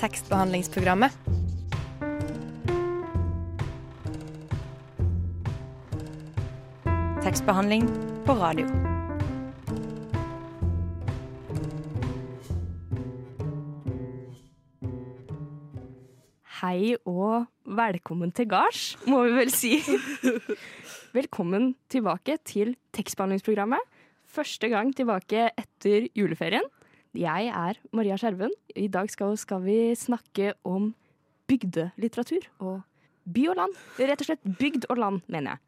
[0.00, 1.12] tekstbehandlingsprogrammet.
[7.24, 7.88] Tekstbehandling
[8.26, 8.66] på radio.
[16.60, 19.78] Hei og velkommen til gards, må vi vel si.
[21.16, 23.80] Velkommen tilbake til tekstbehandlingsprogrammet.
[24.26, 26.66] Første gang tilbake etter juleferien.
[27.16, 28.52] Jeg er Maria Skjerven.
[28.76, 30.90] I dag skal, skal vi snakke om
[31.48, 32.82] bygdelitteratur og
[33.32, 33.78] by og land.
[33.96, 35.62] Rett og slett bygd og land, mener jeg.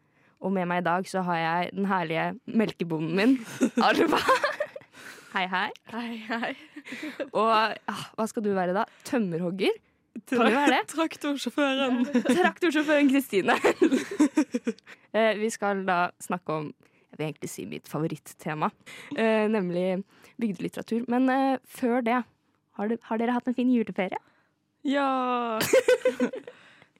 [0.44, 3.34] Og med meg i dag så har jeg den herlige melkebonden min,
[3.88, 4.20] Alva.
[5.32, 5.68] Hei, hei.
[5.92, 6.52] Hei, hei.
[7.32, 8.84] Og ah, hva skal du være da?
[9.08, 9.80] Tømmerhogger?
[10.28, 10.82] Kan du være det?
[10.92, 12.04] Traktorsjåføren.
[12.28, 13.56] Traktorsjåføren Kristine.
[15.16, 18.68] Eh, vi skal da snakke om jeg vil egentlig si mitt favorittema,
[19.16, 20.02] eh, nemlig
[20.40, 21.04] bygdelitteratur.
[21.10, 22.18] Men uh, før det,
[22.78, 24.18] har, du, har dere hatt en fin juleferie?
[24.86, 25.58] Ja.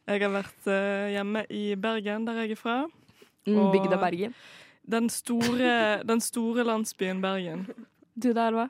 [0.09, 2.79] Jeg har vært uh, hjemme i Bergen, der jeg er fra.
[3.47, 4.35] Mm, Og- Bygda Bergen.
[4.89, 7.67] Den store, den store landsbyen Bergen.
[8.17, 8.69] Du da, Elva?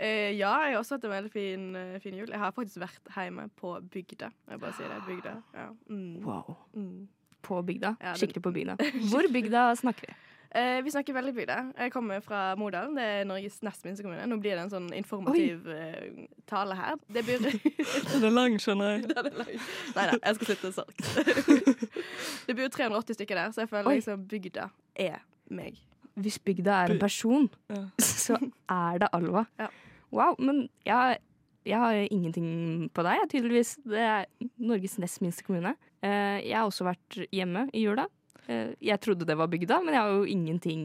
[0.00, 2.28] Uh, ja, jeg har også hatt en veldig fin, uh, fin jul.
[2.32, 4.30] Jeg har faktisk vært hjemme på bygda.
[4.50, 5.34] Jeg bare sier det, bygda.
[5.56, 5.68] Ja.
[5.92, 6.24] Mm.
[6.24, 6.56] Wow.
[6.76, 7.04] Mm.
[7.46, 7.94] På bygda?
[8.02, 8.78] Ja, Skikkelig på bygda.
[9.12, 10.16] Hvor bygda snakker vi?
[10.56, 11.56] Eh, vi snakker veldig bygda.
[11.76, 12.94] Jeg kommer fra Modalen.
[12.96, 14.24] Det er Norges nest minste kommune.
[14.30, 16.96] Nå blir det en sånn informativ eh, tale her.
[17.12, 17.44] Det blir
[18.14, 19.10] Den er lang, skjønner jeg.
[19.96, 21.60] Nei, da, jeg skal slutte sånn.
[22.48, 23.98] det bor 380 stykker der, så jeg føler Oi.
[24.00, 24.70] liksom bygda
[25.04, 25.20] er
[25.52, 25.76] meg.
[26.16, 27.82] Hvis bygda er en person, Ja.
[28.00, 28.38] så
[28.72, 29.44] er det Alva.
[29.60, 29.68] Ja.
[30.14, 31.18] Wow, men jeg,
[31.68, 33.76] jeg har ingenting på deg, tydeligvis.
[33.84, 34.24] Det er
[34.56, 35.74] Norges nest minste kommune.
[36.00, 38.06] Eh, jeg har også vært hjemme i jula.
[38.48, 40.82] Eh, jeg trodde det var bygda, men jeg har jo ingenting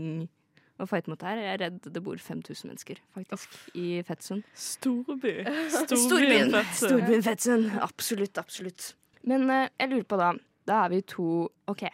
[0.82, 1.38] å fighte mot her.
[1.38, 4.44] Jeg er redd det bor 5000 mennesker, faktisk, i Fettsund.
[4.58, 5.36] Storby.
[5.76, 6.56] Storbyen.
[6.74, 7.70] Storbyen Fettsund.
[7.86, 8.94] Absolutt, absolutt.
[9.30, 10.32] Men eh, jeg lurer på da,
[10.70, 11.28] da er vi to
[11.70, 11.86] OK,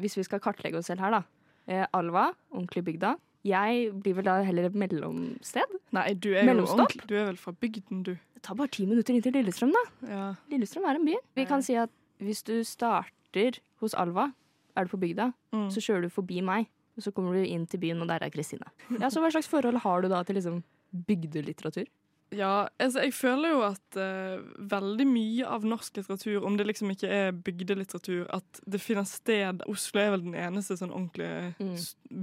[0.00, 1.22] hvis vi skal kartlegge oss selv her, da.
[1.70, 3.14] Eh, Alva, ordentlig bygda.
[3.44, 5.72] Jeg blir vel da heller et mellomsted.
[5.96, 6.86] Nei, du er jo Mellomstopp?
[6.86, 7.08] ordentlig.
[7.10, 8.14] Du er vel fra bygden, du.
[8.36, 9.82] Det tar bare ti minutter inn til Lillestrøm, da.
[10.08, 10.22] Ja.
[10.52, 11.16] Lillestrøm er en by.
[11.36, 11.92] Vi kan si at
[12.24, 14.30] hvis du starter hos Alva,
[14.76, 15.68] er du på bygda, Mm.
[15.70, 18.30] så kjører du forbi meg, og så kommer du inn til byen, og der er
[18.30, 18.66] Kristine.
[19.00, 20.62] Ja, så hva slags forhold har du da til liksom
[21.08, 21.86] bygdelitteratur?
[22.34, 26.90] Ja, altså jeg føler jo at uh, veldig mye av norsk litteratur, om det liksom
[26.90, 31.76] ikke er bygdelitteratur, at det finner sted Oslo er vel den eneste sånn ordentlige Mm.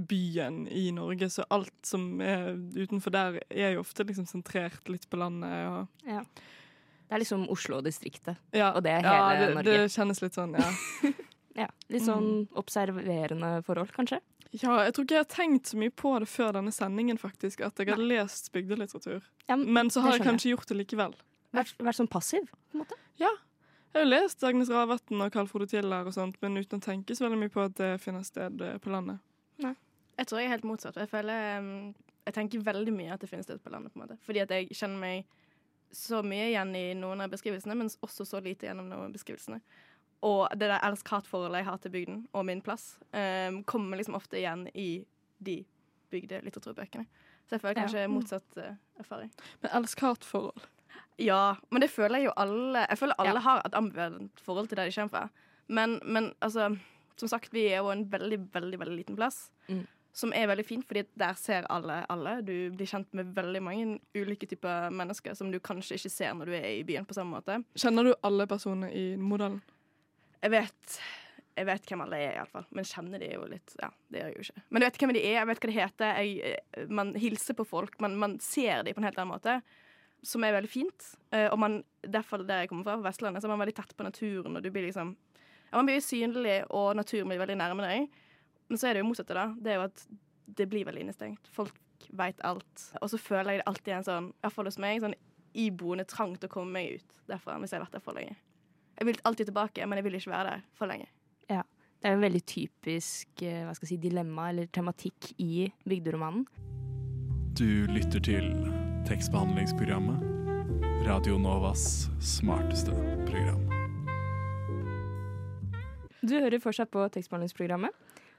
[0.08, 5.08] byen i Norge, så alt som er utenfor der, er jo ofte liksom sentrert litt
[5.08, 5.68] på landet.
[5.70, 9.78] Og, Det er liksom Oslo-distriktet, ja, og det er ja, hele det, Norge.
[9.84, 10.70] det kjennes litt sånn, ja.
[11.58, 14.20] Ja, Litt sånn observerende forhold, kanskje?
[14.52, 14.78] ja.
[14.84, 17.78] Jeg tror ikke jeg har tenkt så mye på det før denne sendingen, faktisk, at
[17.78, 19.22] jeg har lest bygdelitteratur.
[19.48, 21.14] Ja, Men så har jeg kanskje gjort det likevel.
[21.52, 22.96] Vært, vært sånn passiv, på en måte?
[23.20, 23.30] Ja.
[23.92, 26.84] Jeg har jo lest Agnes Ravatn og Carl Frode Tiller og sånt, men uten å
[26.84, 29.20] tenke så veldig mye på at det finner sted eh, på landet.
[29.60, 29.74] Nei.
[30.16, 30.96] Jeg tror jeg er helt motsatt.
[30.96, 33.92] Jeg føler um, Jeg tenker veldig mye at det finnes sted på landet.
[33.92, 35.24] på en måte Fordi at jeg kjenner meg
[35.92, 39.60] så mye igjen i noen av beskrivelsene, men også så lite gjennom noen av beskrivelsene.
[40.22, 44.38] Og det der elsk-hat-forholdet jeg har til bygden og min plass, um, kommer liksom ofte
[44.38, 45.04] igjen i
[45.42, 45.64] de
[46.12, 47.06] bygde litteraturbøkene.
[47.48, 47.80] Så jeg føler Ja.
[47.86, 49.32] kanskje motsatt uh, erfaring.
[49.62, 50.62] Men elsk-hat-forhold.
[51.18, 53.40] Ja, men det føler jeg jo alle Jeg føler alle Ja.
[53.40, 55.28] har et ambivalent forhold til der de kommer fra.
[55.68, 56.78] Men, men altså,
[57.16, 59.50] som sagt, vi er jo en veldig, veldig veldig liten plass.
[59.68, 59.86] Mm.
[60.14, 62.42] Som er veldig fint, fordi der ser alle alle.
[62.44, 66.46] Du blir kjent med veldig mange ulike typer mennesker som du kanskje ikke ser når
[66.46, 67.64] du er i byen på samme måte.
[67.74, 69.62] Kjenner du alle personer i modellen?
[70.42, 71.02] Jeg vet
[71.52, 72.64] jeg vet hvem alle er, iallfall.
[72.72, 74.62] Men kjenner de jo litt Ja, det gjør jeg jo ikke.
[74.72, 76.20] Men jeg vet hvem de er, jeg vet hva de heter.
[76.22, 77.98] Jeg, eh, man hilser på folk.
[78.00, 79.58] Man, man ser dem på en helt annen måte.
[80.24, 81.08] Som er veldig fint.
[81.34, 83.92] Eh, og man, derfor der jeg kommer fra, på Vestlandet, så er man veldig tett
[83.98, 84.56] på naturen.
[84.56, 88.22] Og du blir liksom ja, Man blir synlig, og naturen blir veldig nærme deg.
[88.70, 89.50] Men så er det jo motsatte, da.
[89.52, 90.06] Det er jo at
[90.62, 91.52] det blir veldig innestengt.
[91.52, 91.76] Folk
[92.16, 92.86] veit alt.
[93.02, 95.18] Og så føler jeg det alltid en sånn, iallfall hos meg, sånn
[95.52, 98.38] iboende trang til å komme meg ut derfra hvis jeg har vært der for lenge.
[98.98, 101.08] Jeg vil alltid tilbake, men jeg vil ikke være der for lenge.
[101.50, 101.62] Ja.
[102.02, 106.46] Det er en veldig typisk eh, hva skal jeg si, dilemma eller tematikk i bygderomanen.
[107.58, 108.48] Du lytter til
[109.06, 110.22] tekstbehandlingsprogrammet.
[111.06, 112.94] Radio Novas smarteste
[113.26, 113.62] program.
[116.22, 117.90] Du hører fortsatt på tekstbehandlingsprogrammet,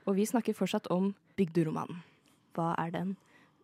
[0.08, 2.00] og vi snakker fortsatt om bygderomanen.
[2.56, 3.16] Hva er den,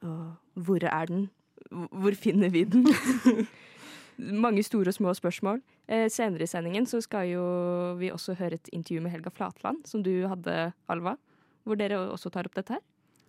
[0.03, 1.29] og hvor er den?
[1.71, 2.87] Hvor finner vi den?
[4.19, 5.61] Mange store og små spørsmål.
[5.87, 7.43] Eh, senere i sendingen så skal jo
[7.99, 11.15] vi også høre et intervju med Helga Flatland, som du hadde, Alva.
[11.65, 12.81] Hvor dere også tar opp dette her.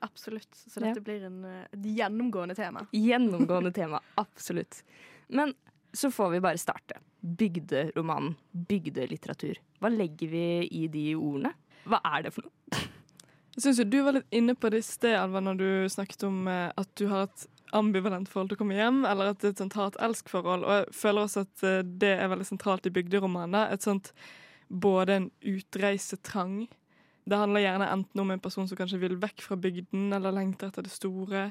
[0.03, 0.49] Absolutt.
[0.55, 1.05] Så dette Ja.
[1.05, 2.87] blir en, eh, et gjennomgående tema.
[2.93, 4.83] Gjennomgående tema, absolutt.
[5.29, 5.55] Men
[5.93, 6.99] så får vi bare starte.
[7.23, 9.59] Bygderomanen, bygdelitteratur.
[9.81, 11.53] Hva legger vi i de ordene?
[11.87, 12.81] Hva er det for noe?
[13.57, 16.23] Jeg synes jo Du var litt inne på det i sted, Alva, når du snakket
[16.29, 17.47] om eh, at du har et
[17.77, 20.67] ambivalent forhold til å komme hjem, eller at det er et sånt hat-elsk-forhold.
[20.67, 23.73] Og jeg føler også at eh, det er veldig sentralt i bygderomaner.
[23.75, 24.13] Et sånt
[24.71, 26.69] både en utreisetrang
[27.25, 30.71] Det handler gjerne enten om en person som kanskje vil vekk fra bygden, eller lengter
[30.71, 31.51] etter det store,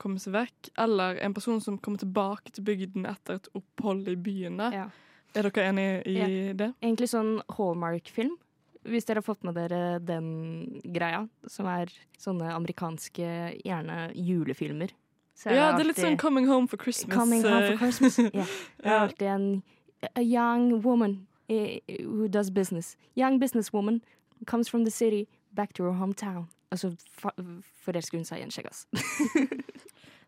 [0.00, 4.14] komme seg vekk, eller en person som kommer tilbake til bygden etter et opphold i
[4.16, 4.70] byene.
[4.72, 4.86] Ja.
[5.36, 6.22] Er dere enig i
[6.56, 6.70] det?
[6.80, 8.38] Egentlig sånn Hallmark-film.
[8.88, 10.30] Hvis dere har fått med dere den
[10.86, 13.28] greia, som er sånne amerikanske,
[13.66, 14.94] gjerne julefilmer.
[15.38, 17.14] Så Ja, det er litt sånn Coming Home for Christmas.
[17.14, 18.18] Coming home eh, for Christmas.
[18.34, 18.46] Ja.
[18.82, 19.44] Det er alltid en
[20.14, 22.96] a young woman eh, who does business.
[23.14, 24.00] Young businesswoman
[24.46, 26.48] comes from the city back to her hometown.
[26.70, 28.86] Altså, for det forelsker hun seg i en skjeggass.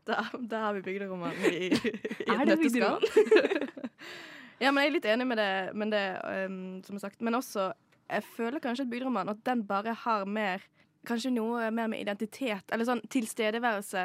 [0.08, 2.56] Da, da har vi bygderomanen i, i Er det
[4.64, 6.00] ja, men jeg er litt enig med det, men det
[6.48, 7.20] um, som er sagt.
[7.20, 7.68] Men også,
[8.08, 10.64] jeg føler kanskje at bygderoman at den bare har mer
[11.06, 14.02] Kanskje noe mer med identitet, eller sånn tilstedeværelse.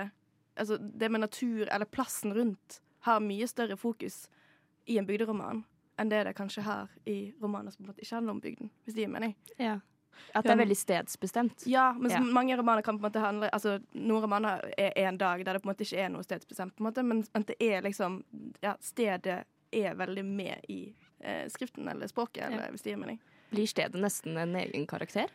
[0.57, 4.29] Altså det med natur, eller plassen rundt, har mye større fokus
[4.85, 5.63] i en bygderoman
[5.99, 8.69] enn det det kanskje har i romaner som på en måte ikke handler om bygden,
[8.83, 9.35] hvis det gir mening.
[9.57, 9.77] Ja.
[10.33, 11.63] At det er veldig stedsbestemt.
[11.67, 12.19] Ja, men Ja.
[12.21, 15.61] mange romaner kan på en måte handle Altså, Noen romaner er en dag der det
[15.61, 18.23] på en måte ikke er noe stedsbestemt, på en måte, men at det er liksom
[18.61, 19.43] Ja, stedet
[19.73, 23.19] er veldig med i eh, skriften eller språket, eller hvis det gir mening.
[23.51, 25.27] Blir stedet nesten en egen karakter,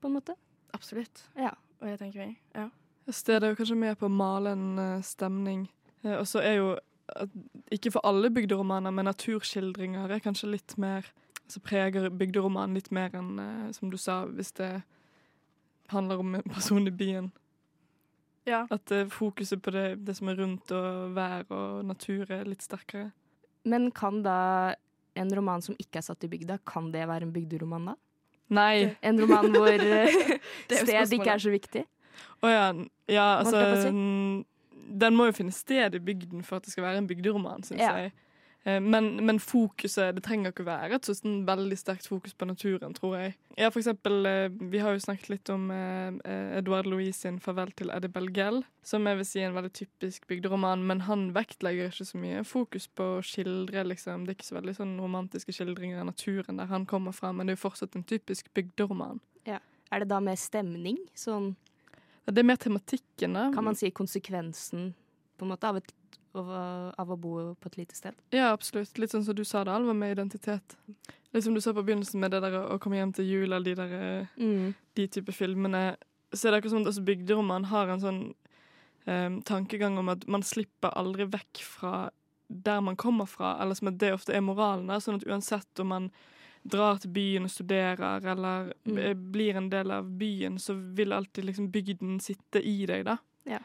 [0.00, 0.34] på en måte?
[0.72, 1.28] Absolutt.
[1.36, 1.50] Ja.
[1.80, 2.36] Og det tenker vi.
[2.54, 2.68] Ja.
[3.08, 5.66] Stedet er kanskje med på å male en eh, stemning.
[6.04, 6.68] Eh, og så er jo,
[7.72, 11.08] ikke for alle bygderomaner, men naturskildringer er kanskje litt mer
[11.48, 14.82] Altså preger bygderomanen litt mer enn, eh, som du sa, hvis det
[15.88, 17.30] handler om en person i byen.
[18.44, 18.66] ja.
[18.70, 22.60] At eh, fokuset på det, det som er rundt og vær og natur er litt
[22.60, 23.14] sterkere.
[23.64, 24.74] Men kan da
[25.16, 27.96] en roman som ikke er satt i bygda, kan det være en bygderoman da?
[28.52, 28.96] Nei!
[29.00, 30.12] En roman hvor eh,
[30.68, 31.84] sted ikke er så viktig?
[32.42, 32.68] Å ja,
[33.08, 34.44] ja altså si?
[34.88, 37.80] Den må jo finne sted i bygden for at det skal være en bygderoman, syns
[37.84, 37.92] Ja.
[37.96, 38.12] jeg.
[38.64, 42.48] Eh, Men, men fokuset Det trenger ikke å være et sånn veldig sterkt fokus på
[42.48, 43.36] naturen, tror jeg.
[43.56, 47.72] Ja, for eksempel, eh, Vi har jo snakket litt om eh, Edouard Louis sin 'Farvel
[47.76, 51.88] til Eddie Belgel', som jeg vil si er en veldig typisk bygderoman, men han vektlegger
[51.92, 54.24] ikke så mye fokus på å skildre, liksom.
[54.26, 57.46] Det er ikke så veldig sånn romantiske skildringer av naturen der han kommer fra, men
[57.46, 59.20] det er jo fortsatt en typisk bygderoman.
[59.46, 59.58] Ja.
[59.92, 60.98] Er det da med stemning?
[61.14, 61.54] Sånn,
[62.28, 63.48] Det er mer tematikken, da.
[63.54, 64.90] kan man si konsekvensen
[65.38, 65.92] på en måte av, et,
[66.36, 66.50] av,
[66.98, 68.16] av å bo på et lite sted?
[68.34, 68.98] Ja, absolutt.
[69.00, 70.76] Litt sånn som du sa det, Alva, med identitet.
[71.32, 73.64] Litt som du sa på begynnelsen med det der å komme hjem til jul, eller
[73.64, 73.96] de der
[74.36, 74.68] mm.
[74.98, 75.82] de type filmene.
[76.34, 78.22] Så er det akkurat som at også bygderoman har en sånn
[79.08, 82.08] um, tankegang om at man slipper aldri vekk fra
[82.48, 85.00] der man kommer fra, eller som at det ofte er moralen der.
[85.04, 86.10] Sånn at uansett om man
[86.70, 88.98] drar til byen og studerer, eller Mm.
[88.98, 93.16] eh, blir en del av byen, så vil alltid liksom bygden sitte i deg, da.
[93.44, 93.58] Ja.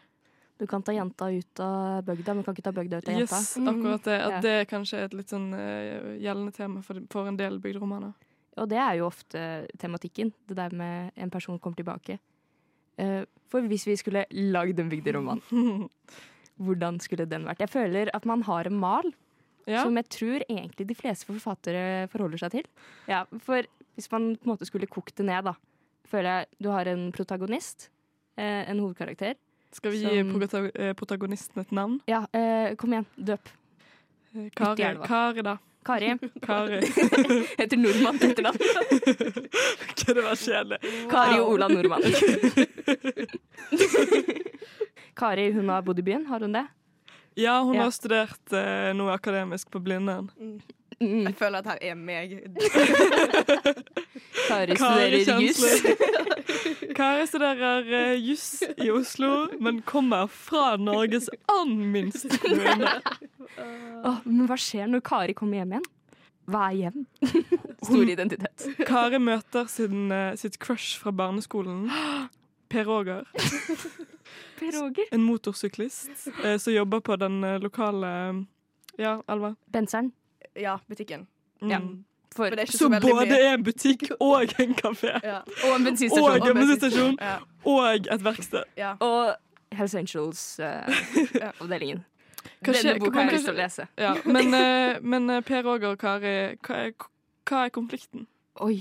[0.59, 3.39] Du kan ta jenta ut av bygda, men kan ikke ta bygda ut av jenta.
[3.39, 4.19] Yes, akkurat det.
[4.21, 8.13] At det kanskje er et litt sånn uh, gjeldende tema for, for en del bygderomaner.
[8.61, 12.19] Og det er jo ofte tematikken, det der med en person kommer tilbake.
[13.01, 15.41] Uh, for hvis vi skulle lagd en bygderoman,
[16.61, 17.63] hvordan skulle den vært?
[17.65, 19.09] Jeg føler at man har en mal
[19.69, 19.83] Ja.
[19.83, 22.65] som jeg tror egentlig de fleste forfattere forholder seg til.
[23.07, 23.63] Ja, for
[23.95, 25.53] hvis man på en måte skulle kokt det ned, da,
[26.09, 27.89] føler jeg du har en protagonist,
[28.37, 29.35] eh, en hovedkarakter.
[29.73, 31.99] Skal vi Som- gi eh, protagonisten et navn?
[32.07, 33.47] Ja, eh, kom igjen, døp.
[34.35, 34.97] Eh, Kari.
[35.07, 35.57] Kari da.
[35.83, 36.13] Kari.
[36.47, 36.79] Kari.
[37.57, 38.59] Heter nordmann etternavn.
[39.93, 40.79] Ok, det var kjedelig.
[41.11, 42.03] Kari og Ola Nordmann.
[45.15, 46.65] Kari hun har bodd i byen, har hun det?
[47.35, 47.83] Ja, hun Ja.
[47.87, 50.29] har studert eh, noe akademisk på Blindern.
[50.39, 50.61] Mm.
[51.01, 52.35] Jeg føler at her er meg.
[54.47, 55.63] Kari Kari studerer juss.
[56.95, 62.93] Kari studerer uh, juss i Oslo, men kommer fra Norges annen minste kommune.
[64.05, 65.89] oh, men hva skjer når Kari kommer hjem igjen?
[66.53, 67.05] Hva er hjem?
[67.87, 68.67] Stor identitet.
[68.87, 71.87] Kari møter sin, uh, sitt crush fra barneskolen.
[72.71, 73.25] Per Roger.
[74.59, 75.03] Per Roger.
[75.11, 76.09] En motorsyklist
[76.43, 78.45] eh, som jobber på den eh, lokale
[78.97, 79.55] Ja, Alva?
[79.73, 80.11] Benseren.
[80.55, 81.27] Ja, butikken.
[81.61, 81.69] Mm.
[81.71, 81.79] Ja.
[82.33, 83.39] For, For det er ikke så Som både mye.
[83.39, 85.19] er en butikk og en kafé.
[85.23, 85.39] Ja.
[85.63, 86.29] og en bensinstasjon.
[86.29, 87.17] Og en bensinstasjon.
[87.21, 87.37] Ja.
[87.65, 88.63] Og et verksted.
[88.77, 88.93] ja.
[88.99, 89.35] Og
[89.73, 92.03] Hells Angels-avdelingen.
[92.63, 93.85] Uh, Denne boka har jeg lyst til å lese.
[93.99, 96.91] Ja, men, uh, men eh, Per Roger og Kari, hva er,
[97.47, 98.25] hva er konflikten?
[98.63, 98.77] Oi.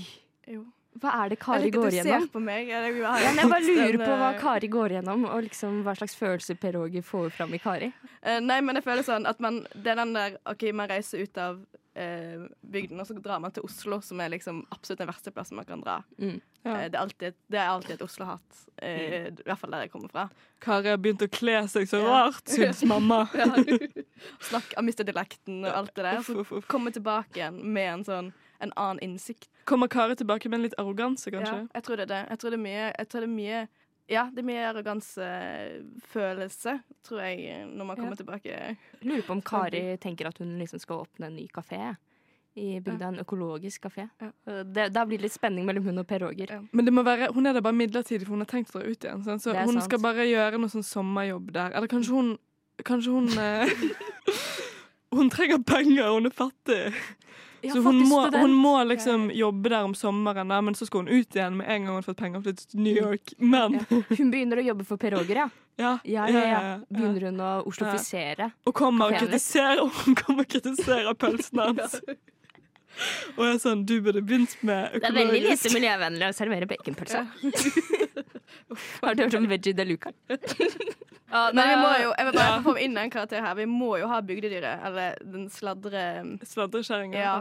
[0.47, 0.63] Jo.
[1.01, 2.25] Hva er det Kari går du gjennom?
[2.25, 2.67] ser på meg.
[2.69, 6.15] Jeg, Ja, jeg bare lurer på hva eh, Kari går gjennom, og liksom hva slags
[6.19, 7.91] følelser Per Åge får fram i Kari.
[8.21, 11.23] Uh, nei, men jeg føler sånn at man Det er den der OK, man reiser
[11.25, 15.09] ut av uh, bygden, og så drar man til Oslo, som er liksom absolutt den
[15.09, 15.97] verste plassen man kan dra.
[16.21, 16.37] Mm.
[16.63, 16.77] Ja.
[16.87, 18.61] Det, er alltid, det er alltid et Oslo-hat.
[18.77, 20.29] eh, I hvert fall der jeg kommer fra.
[20.63, 22.21] Kari har begynt å kle seg så Ja.
[22.29, 23.25] rart, syns mamma.
[23.35, 23.49] Ja.
[24.47, 26.21] Snakk, har mistet dialekten og alt det der.
[26.23, 26.67] Så uff, uff.
[26.71, 28.31] komme tilbake igjen med en sånn
[28.63, 29.49] en annen innsikt.
[29.65, 31.55] Kommer Kari tilbake med en litt arroganse, kanskje?
[31.63, 32.21] Ja, jeg tror det er det.
[32.29, 33.67] Jeg tror det er mye, jeg tror det er mye
[34.11, 36.73] ja, det er mye arrogansefølelse,
[37.07, 38.15] tror jeg, når man kommer Ja.
[38.19, 38.75] tilbake.
[39.01, 41.95] Lurer på om Kari tenker at hun liksom skal åpne en ny kafé
[42.55, 43.07] i bygda.
[43.07, 44.09] En økologisk kafé.
[44.19, 44.31] Ja.
[44.63, 46.51] Det, da blir det litt spenning mellom hun og Per Roger.
[46.51, 46.61] Ja.
[46.71, 48.85] Men det må være, hun er der bare midlertidig, for hun har tenkt å dra
[48.91, 49.23] ut igjen.
[49.23, 49.41] Sant?
[49.41, 49.83] Så hun sant.
[49.87, 51.71] skal bare gjøre noe sånn sommerjobb der.
[51.73, 52.37] Eller kanskje hun
[52.83, 53.69] Kanskje hun eh,
[55.13, 56.89] Hun trenger penger, hun er fattig.
[57.63, 61.05] Ja, så hun må, hun må liksom jobbe der om sommeren, da, men så skal
[61.05, 63.33] hun ut igjen med en gang hun har fått penger og flyttet til New York.
[63.39, 64.01] Men Ja.
[64.17, 65.47] Hun begynner å jobbe for Per Roger, ja.
[65.85, 66.75] ja, Ja, ja, ja.
[66.91, 68.51] Begynner hun å oslofisere.
[68.67, 71.97] Og kommer og kritiserer, hun kommer og kritiserer pølsen hans.
[73.33, 76.67] Og jeg er sånn, du burde begynt med Det er veldig lite miljøvennlig å servere
[76.69, 77.23] baconpølse.
[79.01, 80.11] Har du hørt om Veggie de Luca?
[81.33, 82.61] Ja, men vi må jo, jeg vil bare Ja.
[82.61, 83.55] få inn en karakter her.
[83.57, 86.03] Vi må jo ha bygdedyret, eller den sladre...
[86.45, 87.17] Sladrekjerringa.
[87.17, 87.35] Ja.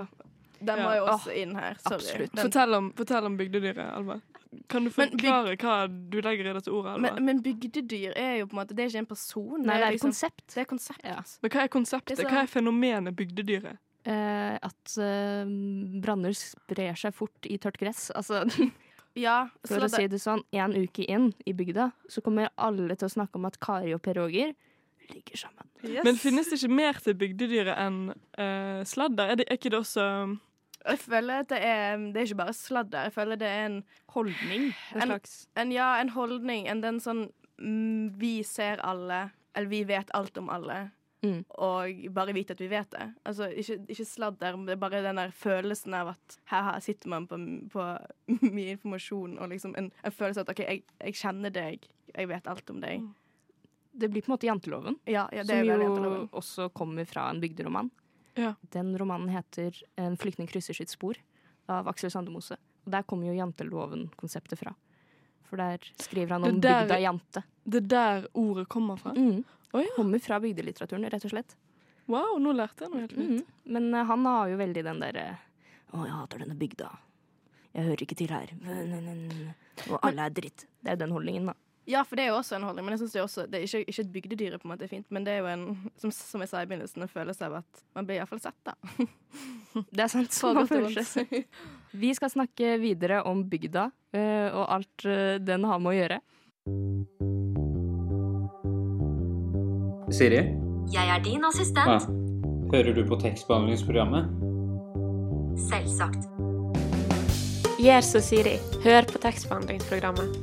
[0.62, 1.76] Den må jo også inn her.
[1.82, 1.98] Sorry.
[1.98, 2.36] absolutt.
[2.40, 4.20] Fortell om, fortell om bygdedyret, Alva.
[4.68, 7.02] Kan du forklare hva du legger i dette ordet, Alva?
[7.16, 9.62] men, men bygdedyr er jo på en måte Det er ikke en person.
[9.64, 10.44] Nei, det er et liksom- konsept.
[10.54, 11.04] Det er konsept.
[11.04, 11.18] Ja.
[11.42, 12.18] Men hva er konseptet?
[12.18, 13.76] Er så- Hva er fenomenet bygdedyret?
[14.04, 15.44] Eh, at eh,
[16.02, 18.08] branner sprer seg fort i tørt gress.
[18.16, 18.40] Altså,
[19.18, 23.08] Ja, for å si det sånn, en uke inn i bygda, så kommer alle til
[23.10, 24.54] å snakke om at Kari og Per Roger
[25.12, 25.66] ligger sammen.
[25.82, 26.04] yes.
[26.06, 27.98] Men finnes det ikke mer til bygdedyret enn
[28.38, 29.34] uh, sladder?
[29.34, 30.06] Er, det, er ikke det også
[30.86, 33.02] Jeg føler at det er, det er ikke bare sladder.
[33.10, 33.76] Jeg føler det er en
[34.14, 34.70] Holdning.
[34.94, 37.26] En En- slags en, ja, en holdning, en den sånn
[37.58, 40.90] mm, Vi ser alle, eller vi vet alt om alle.
[41.22, 41.44] Mm.
[41.54, 43.04] Og bare vite at vi vet det.
[43.24, 47.08] Altså, ikke, ikke sladder, det er bare den der følelsen av at her, her sitter
[47.08, 47.38] man på,
[47.70, 47.84] på
[48.56, 51.86] mye informasjon, og liksom en, en følelse av at OK, jeg, jeg kjenner deg,
[52.16, 53.06] jeg vet alt om deg.
[53.92, 56.28] Det blir på en måte janteloven, Ja, ja det som jo janteloven.
[56.32, 57.90] også kommer fra en bygderoman.
[58.34, 58.54] Ja.
[58.72, 61.18] Den romanen heter 'En flyktning krysser sitt spor'
[61.68, 62.56] av Aksel Sandemose.
[62.86, 64.74] Og der kommer jo janteloven-konseptet fra.
[65.44, 67.42] For der skriver han om der- bygda jante.
[67.68, 69.12] Det er der ordet kommer fra?
[69.12, 69.44] Mm.
[69.72, 69.92] Å ja.
[69.96, 71.56] Kommer fra bygdelitteraturen, rett og slett.
[72.10, 73.40] Wow, nå lærte jeg noe helt nytt.
[73.40, 73.72] Mhm.
[73.76, 75.26] Men uh, han har jo veldig den derre
[75.92, 76.88] Å, jeg hater denne bygda.
[77.72, 78.52] Jeg hører ikke til her.
[79.88, 80.66] Og alle er dritt.
[80.80, 81.56] Det er den holdningen, da.
[81.88, 83.58] Ja, for det er jo også en holdning, men jeg synes det er også Det
[83.58, 85.64] er ikke, ikke et bygdedyr på en måte er fint, men det er jo en,
[85.98, 88.76] som, som jeg sa i begynnelsen, en følelse av at man blir iallfall sett, da.
[89.96, 90.30] Det er sant.
[90.36, 91.32] Så man føler seg.
[91.96, 96.22] Vi skal snakke videre om bygda eh, og alt eh, den har med å gjøre.
[100.12, 100.36] Siri,
[100.92, 101.88] Jeg er din assistent.
[101.88, 102.72] assistent.
[102.72, 104.28] hører du på tekstbehandlingsprogrammet?
[105.56, 106.28] Selvsagt.
[107.80, 108.58] Gjør som Siri.
[108.84, 110.36] Hør på tekstbehandlingsprogrammet.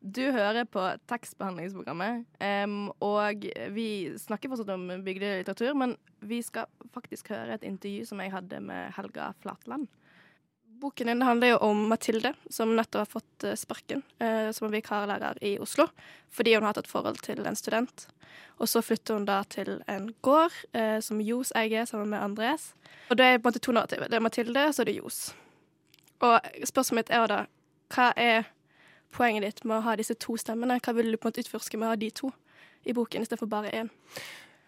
[0.00, 2.24] Du hører på tekstbehandlingsprogrammet,
[2.64, 3.44] um, og
[3.76, 6.64] vi snakker fortsatt om bygdelitteratur, men vi skal
[6.94, 9.86] faktisk høre et intervju som jeg hadde med Helga Flatland.
[10.80, 15.36] Boken din handler jo om Mathilde, som nettopp har fått eh, sparken eh, som vikarlærer
[15.44, 15.90] i Oslo,
[16.32, 18.06] fordi hun har hatt et forhold til en student.
[18.60, 22.70] Og så flytter hun da til en gård eh, som Johs eier sammen med Andres.
[23.10, 24.08] Og det er på en måte to narrativer.
[24.08, 25.20] Det er Mathilde, og så er det Johs.
[26.24, 27.40] Og spørsmålet mitt er da,
[27.92, 28.48] hva er
[29.12, 30.80] poenget ditt med å ha disse to stemmene?
[30.80, 32.32] Hva vil du på en måte utforske med å ha de to
[32.88, 33.92] i boken istedenfor bare én?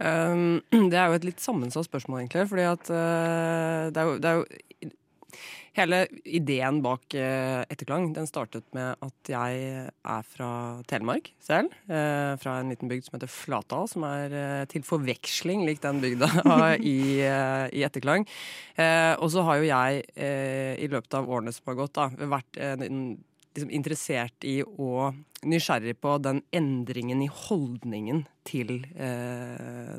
[0.03, 0.61] Um,
[0.93, 2.49] det er jo et litt sammensatt spørsmål, egentlig.
[2.51, 4.93] Fordi at uh, det, er jo, det er jo
[5.77, 10.51] Hele ideen bak uh, Etterklang den startet med at jeg er fra
[10.91, 11.73] Telemark selv.
[11.89, 16.03] uh, fra en liten bygd som heter Flatdal, som er uh, til forveksling lik den
[16.05, 16.29] bygda
[16.93, 18.29] i, i Etterklang.
[19.23, 20.03] Og så har jo jeg
[20.83, 22.59] i løpet av årene som har gått, da, vært
[23.53, 29.99] liksom interessert i og nysgjerrig på den endringen i holdningen til eh,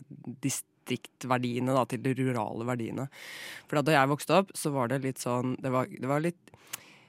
[0.83, 3.07] distriktverdiene, da, til de rurale verdiene.
[3.69, 6.53] For da jeg vokste opp, så var det litt sånn Det var, det var litt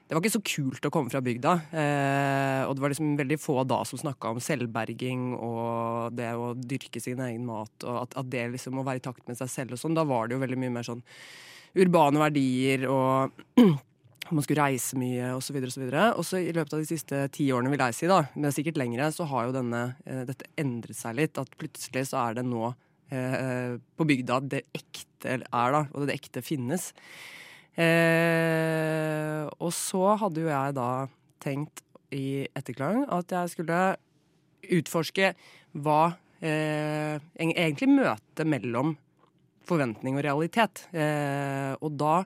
[0.04, 1.52] det var ikke så kult å komme fra bygda.
[1.73, 6.50] Eh, og det var liksom veldig få da som snakka om selvberging og det å
[6.52, 9.49] dyrke sin egen mat, og at, at det liksom å være i takt med seg
[9.49, 9.97] selv og sånn.
[9.97, 11.00] Da var det jo veldig mye mer sånn
[11.81, 13.33] urbane verdier og
[14.35, 15.57] man skulle reise mye osv.
[15.59, 18.11] Og, så videre, og så i løpet av de siste ti årene, vil jeg si,
[18.11, 21.40] da, men sikkert lengre, så har jo denne, eh, dette endret seg litt.
[21.40, 22.75] At plutselig så er det nå
[23.13, 26.93] eh, på bygda det ekte er, da, og det ekte finnes.
[27.75, 30.89] Eh, og så hadde jo jeg da
[31.43, 31.83] tenkt
[32.15, 33.81] i etterklang at jeg skulle
[34.75, 35.33] utforske
[35.85, 36.03] hva
[36.45, 38.95] eh, egentlig møtet mellom
[39.69, 40.87] forventning og realitet.
[40.93, 42.19] Eh, og da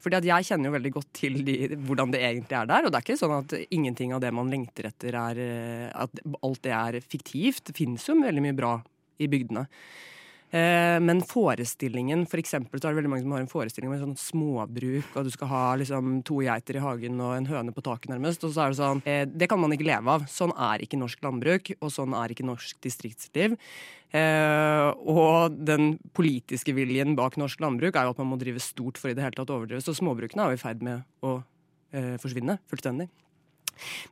[0.00, 2.86] fordi at jeg kjenner jo veldig godt til de, hvordan det egentlig er der.
[2.86, 6.22] Og det er ikke sånn at ingenting av det man lengter etter, er eh, At
[6.40, 7.66] alt det er fiktivt.
[7.68, 8.78] Det finnes jo veldig mye bra
[9.20, 9.68] i bygdene.
[10.50, 14.00] Eh, men forestillingen, for eksempel, så er det veldig mange som har en forestilling med
[14.02, 17.84] sånn småbruk, og du skal ha liksom to geiter i hagen og en høne på
[17.86, 18.42] taket, nærmest.
[18.46, 20.26] Og så er det sånn eh, Det kan man ikke leve av.
[20.30, 23.54] Sånn er ikke norsk landbruk, og sånn er ikke norsk distriktsliv.
[24.10, 28.98] Eh, og den politiske viljen bak norsk landbruk er jo at man må drive stort
[28.98, 29.84] for i det hele tatt å overdrive.
[29.86, 31.40] Så småbrukene er jo i ferd med å
[32.22, 33.08] forsvinne fullstendig.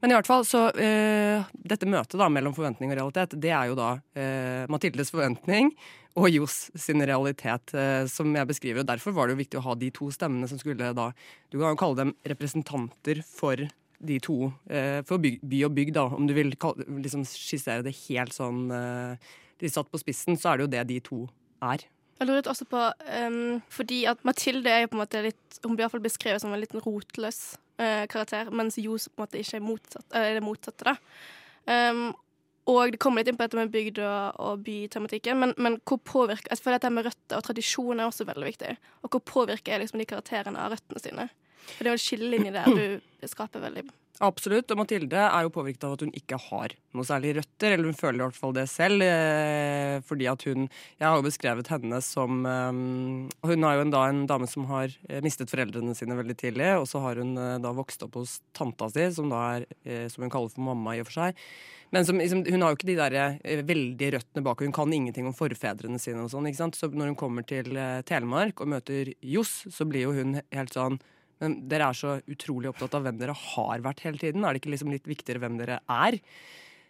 [0.03, 3.71] Men i hvert fall, så uh, dette møtet da mellom forventning og realitet, det er
[3.71, 5.73] jo da uh, Mathildes forventning
[6.19, 8.83] og Johs sin realitet, uh, som jeg beskriver.
[8.83, 11.11] og Derfor var det jo viktig å ha de to stemmene som skulle da
[11.51, 14.53] Du kan jo kalle dem representanter for de to.
[15.09, 16.05] For by, by og bygd, da.
[16.15, 18.69] Om du vil kalle, liksom skissere det helt sånn
[19.59, 21.21] de satt på spissen, så er det jo det de to
[21.67, 21.83] er.
[22.19, 25.59] Jeg lurer litt også på um, Fordi at Mathilde er jo på en måte litt
[25.63, 27.43] Hun blir i hvert fall beskrevet som en liten rotløs
[27.79, 30.97] karakter, mens Johs på en måte ikke er motsatt, er det motsatte, da.
[31.69, 32.09] Um,
[32.69, 36.01] og det kommer litt inn på dette med bygd- og, og bytematikken, men, men hvor
[36.05, 38.75] påvirker Jeg at dette med røtter og tradisjon er også veldig viktig.
[39.03, 41.29] Og hvor påvirker liksom de karakterene av røttene sine?
[41.77, 43.89] For det er jo en skillelinje der du skaper veldig
[44.25, 44.67] Absolutt.
[44.73, 47.75] Og Mathilde er jo påvirket av at hun ikke har noe særlig røtter.
[47.75, 49.05] Eller hun føler i hvert fall det selv.
[49.05, 52.73] Eh, fordi at hun Jeg har jo beskrevet henne som eh,
[53.47, 56.73] Hun er jo en, da en dame som har eh, mistet foreldrene sine veldig tidlig.
[56.81, 60.33] Og så har hun da vokst opp hos tanta si, som da er som hun
[60.33, 61.39] kaller for mamma i og for seg.
[61.95, 64.61] Men som, liksom, hun har jo ikke de der veldige røttene bak.
[64.61, 66.25] Hun kan ingenting om forfedrene sine.
[66.25, 66.77] og sånn, ikke sant?
[66.77, 67.71] Så når hun kommer til
[68.09, 70.99] Telemark og møter Johs, så blir jo hun helt sånn
[71.43, 74.45] men dere er så utrolig opptatt av hvem dere har vært hele tiden.
[74.45, 76.19] Er det ikke liksom litt viktigere hvem dere er?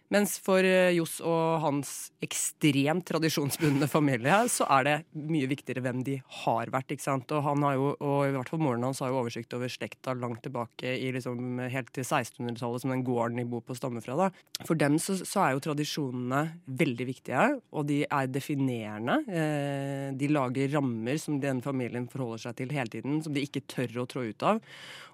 [0.09, 1.89] Mens for eh, Johs og hans
[2.25, 6.95] ekstremt tradisjonsbundne familie, så er det mye viktigere hvem de har vært.
[6.95, 7.29] ikke sant?
[7.37, 10.15] Og han har jo, og i hvert fall moren hans har jo oversikt over slekta
[10.17, 14.17] langt tilbake i liksom helt til 1600-tallet, som den gården de bor på stammer fra.
[14.17, 14.29] da.
[14.65, 16.41] For dem så, så er jo tradisjonene
[16.81, 19.19] veldig viktige, og de er definerende.
[19.29, 23.67] Eh, de lager rammer som den familien forholder seg til hele tiden, som de ikke
[23.69, 24.65] tør å trå ut av.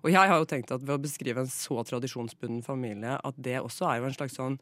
[0.06, 3.60] Og jeg har jo tenkt at ved å beskrive en så tradisjonsbunden familie, at det
[3.60, 4.60] også er jo en slags sånn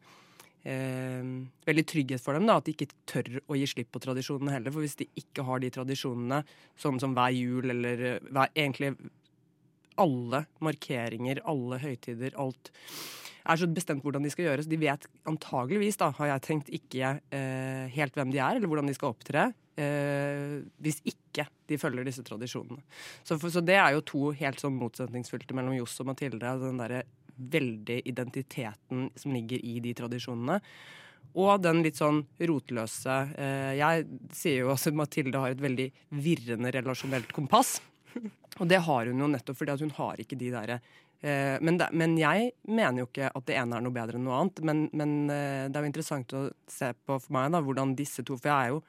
[0.68, 1.26] eh,
[1.68, 2.46] veldig trygghet for dem.
[2.48, 4.74] da, At de ikke tør å gi slipp på tradisjonene heller.
[4.74, 6.44] For hvis de ikke har de tradisjonene,
[6.80, 8.94] sånn som hver jul eller eh, hver, egentlig
[10.00, 12.72] alle markeringer, alle høytider, alt
[13.44, 14.68] er så bestemt hvordan de skal gjøres.
[14.70, 18.88] De vet antageligvis, da, har jeg tenkt, ikke eh, helt hvem de er, eller hvordan
[18.88, 19.50] de skal opptre.
[19.74, 22.80] Eh, hvis ikke de følger disse tradisjonene.
[23.26, 26.56] Så, for, så det er jo to helt sånn motsetningsfylte mellom Johs og Mathilde.
[26.62, 27.02] Den derre
[27.36, 30.60] veldig identiteten som ligger i de tradisjonene.
[31.34, 35.88] Og den litt sånn rotløse eh, Jeg sier jo at Mathilde har et veldig
[36.22, 37.80] virrende relasjonelt kompass.
[38.60, 42.14] Og det har hun jo nettopp fordi hun har ikke de derre eh, men, men
[42.20, 44.62] jeg mener jo ikke at det ene er noe bedre enn noe annet.
[44.62, 48.22] Men, men eh, det er jo interessant å se på for meg da, hvordan disse
[48.22, 48.84] to For jeg er jo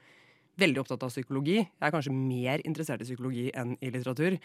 [0.61, 1.57] veldig opptatt av psykologi.
[1.57, 4.37] Jeg er kanskje mer interessert i psykologi enn i litteratur.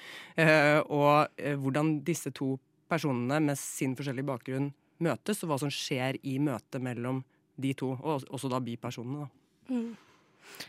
[0.90, 2.56] Og hvordan disse to
[2.90, 7.22] personene med sin forskjellige bakgrunn møtes, og hva som skjer i møtet mellom
[7.60, 9.26] de to, og også da bipersonene.
[9.26, 9.74] da.
[9.74, 9.90] Mm.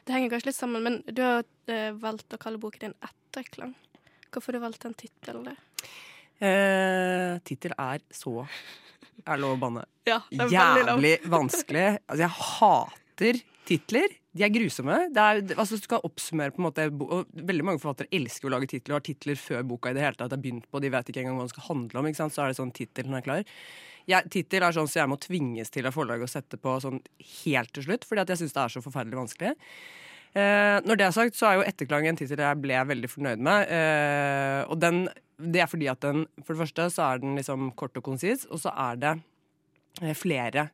[0.06, 3.74] Det henger kanskje litt sammen, men du har eh, valgt å kalle boken din Etterklang.
[4.32, 5.58] Hvorfor har du valgt den tittelen?
[6.42, 8.46] Eh, Tittel er så
[9.30, 9.84] Er lov å banne?
[10.08, 10.22] Ja.
[10.32, 12.00] Jævlig vanskelig.
[12.08, 14.18] Altså, jeg hater titler.
[14.32, 14.98] De er grusomme.
[15.12, 18.70] Er, altså, du skal oppsummere på en måte og Veldig mange forfattere elsker å lage
[18.72, 20.82] titler og har titler før boka i det hele tatt er begynt på.
[20.84, 22.10] De vet ikke engang hva den skal handle om.
[22.10, 22.36] Ikke sant?
[22.36, 23.48] Så er det sånn tittelen er klar.
[24.10, 27.02] Jeg, tittel er sånn så jeg må tvinges til av forlaget å sette på sånn
[27.44, 29.52] helt til slutt, fordi at jeg syns det er så forferdelig vanskelig.
[30.32, 33.44] Eh, når det er sagt, så er jo Etterklang en tittel jeg ble veldig fornøyd
[33.44, 33.74] med.
[33.76, 35.04] Eh, og den,
[35.38, 38.48] det er fordi at den For det første så er den liksom kort og konsis,
[38.48, 39.14] og så er det
[40.02, 40.70] eh, flere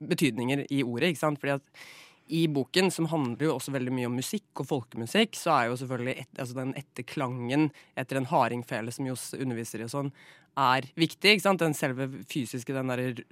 [0.00, 1.10] betydninger i ordet.
[1.10, 1.40] ikke sant?
[1.40, 1.88] Fordi at
[2.30, 5.78] i boken, som handler jo også veldig mye om musikk og folkemusikk, så er jo
[5.80, 10.12] selvfølgelig et, altså den etterklangen etter en hardingfele som Johs underviser i og sånn,
[10.60, 11.36] er viktig.
[11.36, 11.62] ikke sant?
[11.62, 13.22] Den selve fysiske, den der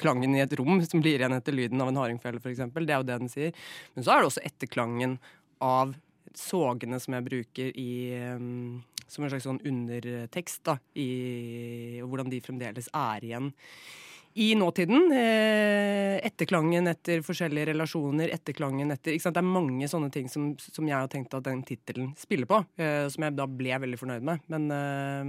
[0.00, 2.64] klangen i et rom som blir igjen etter lyden av en hardingfele, f.eks.
[2.74, 3.62] Det er jo det den sier.
[3.94, 5.16] Men så er det også etterklangen
[5.64, 5.94] av
[6.36, 7.92] sågene som jeg bruker i
[8.36, 13.54] um, som en slags sånn undertekst, da, i, og hvordan de fremdeles er igjen
[14.36, 15.12] i nåtiden.
[15.16, 19.36] Eh, etterklangen etter forskjellige relasjoner, etterklangen etter ikke sant?
[19.38, 22.58] Det er mange sånne ting som, som jeg har tenkt at den tittelen spiller på,
[22.76, 24.44] eh, som jeg da ble veldig fornøyd med.
[24.52, 25.24] Men eh,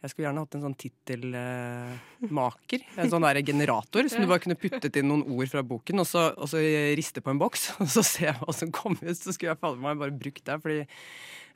[0.00, 2.80] jeg skulle gjerne hatt en sånn tittelmaker.
[2.96, 6.08] en sånn der generator som du bare kunne puttet inn noen ord fra boken, og
[6.08, 6.58] så, og så
[6.96, 9.18] riste på en boks, og så se hva som kom ut.
[9.18, 10.80] Så skulle jeg fader meg bare brukt det, fordi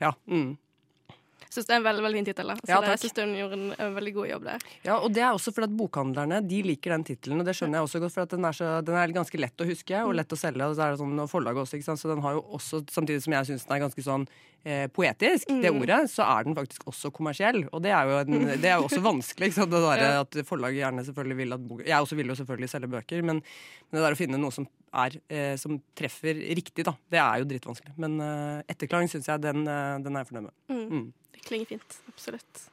[0.01, 0.11] ja.
[0.29, 0.53] Mm.
[1.51, 2.51] Syns det er en veldig veldig fin tittel.
[2.61, 4.59] Så Ja, det- jeg syns hun gjorde en, en veldig god jobb der.
[4.87, 7.81] Ja, og det er også fordi at bokhandlerne de liker den tittelen, og det skjønner
[7.81, 10.31] jeg også godt, for den er, så, den er ganske lett å huske og lett
[10.31, 12.37] å selge, og så er det sånn og forlaget også, ikke sant, så den har
[12.39, 14.25] jo også, samtidig som jeg syns den er ganske sånn
[14.63, 18.47] eh, poetisk, det ordet, så er den faktisk også kommersiell, og det er jo, en,
[18.61, 21.99] det er jo også vanskelig, det der at forlaget gjerne selvfølgelig vil at boka jeg
[22.07, 25.19] også vil jo selvfølgelig selge bøker, men, men det der å finne noe som er,
[25.31, 29.65] eh, som treffer riktig, da, det er jo drittvanskelig, men eh, etterklang syns jeg den,
[29.67, 30.55] eh, den er jeg fornøyd med.
[30.91, 31.09] Mm.
[31.45, 31.97] Klinger fint.
[32.07, 32.67] Absolutt.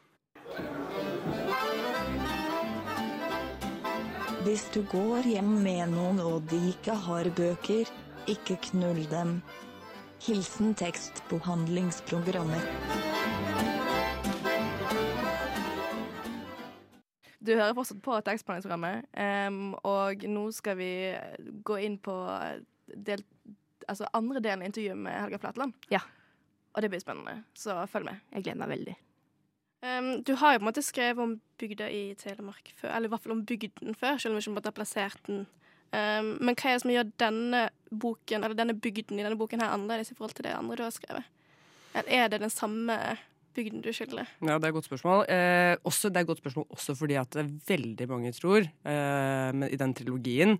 [4.44, 7.90] Hvis du går hjem med noen og de ikke har bøker,
[8.30, 9.40] ikke knull dem.
[10.24, 12.64] Hilsen tekstbehandlingsprogrammet.
[17.48, 19.06] Du hører fortsatt på tekstbehandlingsprogrammet,
[19.48, 20.92] um, og nå skal vi
[21.64, 22.16] gå inn på
[22.92, 23.22] del,
[23.88, 25.76] altså andre delen av intervjuet med Helga Flatland.
[25.92, 26.02] Ja.
[26.74, 28.24] Og det blir spennende, så følg med.
[28.34, 28.96] Jeg gleder meg veldig.
[29.78, 33.12] Um, du har jo på en måte skrevet om bygda i Telemark før, eller i
[33.12, 35.46] hvert fall om bygden før, selv om vi ikke har plassert den.
[35.94, 39.62] Um, men hva er det som gjør denne boken, eller denne bygden i denne boken
[39.62, 41.34] her annerledes i forhold til det andre du har skrevet?
[41.94, 42.98] Eller er det den samme
[43.56, 44.28] bygden du skylder?
[44.42, 45.24] Ja, det er et godt spørsmål.
[45.30, 48.66] Eh, også, det er et godt spørsmål også fordi at det er veldig mange tror
[48.66, 50.58] eh, i den trilogien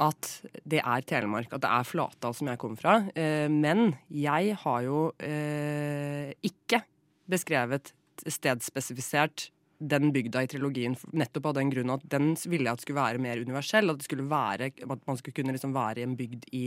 [0.00, 0.30] at
[0.64, 2.96] det er Telemark, at det er Flatdal som jeg kommer fra.
[3.14, 6.82] Eh, men jeg har jo eh, ikke
[7.30, 7.92] beskrevet
[8.26, 13.00] stedspesifisert den bygda i trilogien nettopp av den grunn at den ville jeg at skulle
[13.00, 13.88] være mer universell.
[13.88, 16.64] At, det skulle være, at man skulle kunne liksom være i en bygd i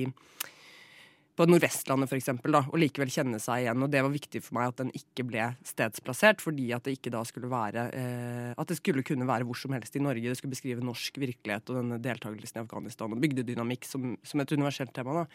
[1.34, 3.82] på Nordvestlandet for eksempel, da, og likevel kjenne seg igjen.
[3.86, 7.14] Og det var viktig for meg at den ikke ble stedsplassert, fordi at det ikke
[7.14, 10.28] da skulle være eh, At det skulle kunne være hvor som helst i Norge.
[10.30, 14.54] Det skulle beskrive norsk virkelighet og denne deltakelsen i Afghanistan og bygdedynamikk som, som et
[14.54, 15.24] universelt tema.
[15.24, 15.26] da.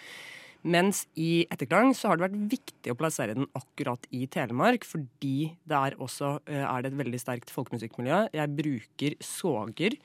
[0.67, 5.53] Mens i etterklang så har det vært viktig å plassere den akkurat i Telemark, fordi
[5.67, 8.25] det er også eh, er det et veldig sterkt folkemusikkmiljø.
[8.39, 9.99] Jeg bruker såger,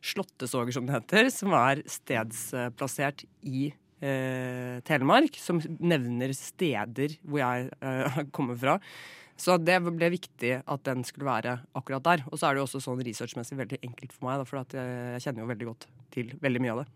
[0.00, 7.70] slåttesåger som det heter, som er stedsplassert i eh, Telemark, som nevner steder hvor jeg
[7.80, 8.78] eh, kommer fra.
[9.40, 12.24] Så det ble viktig at den skulle være akkurat der.
[12.28, 15.22] Og så er det jo også sånn researchmessig veldig enkelt for meg, da, for jeg,
[15.24, 16.90] kjenner jo veldig godt til veldig mye av det.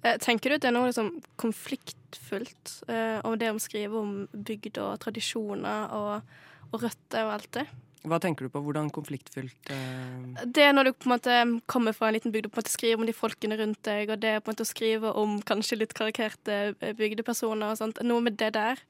[0.00, 4.14] Eh, Tenker du at det er noe liksom konfliktfullt eh, om det å skrive om
[4.32, 6.32] bygd og tradisjoner og,
[6.70, 7.66] og røtter og alt det?
[8.08, 8.62] Hva tenker du på?
[8.64, 12.48] Hvordan konfliktfylt eh, Det er når du på en måte kommer fra en liten bygd
[12.48, 14.56] og på en måte skriver om de folkene rundt deg, og det er på en
[14.56, 18.00] måte å skrive om kanskje litt karikerte eh, bygdepersoner og sånt.
[18.06, 18.80] Noe med det der.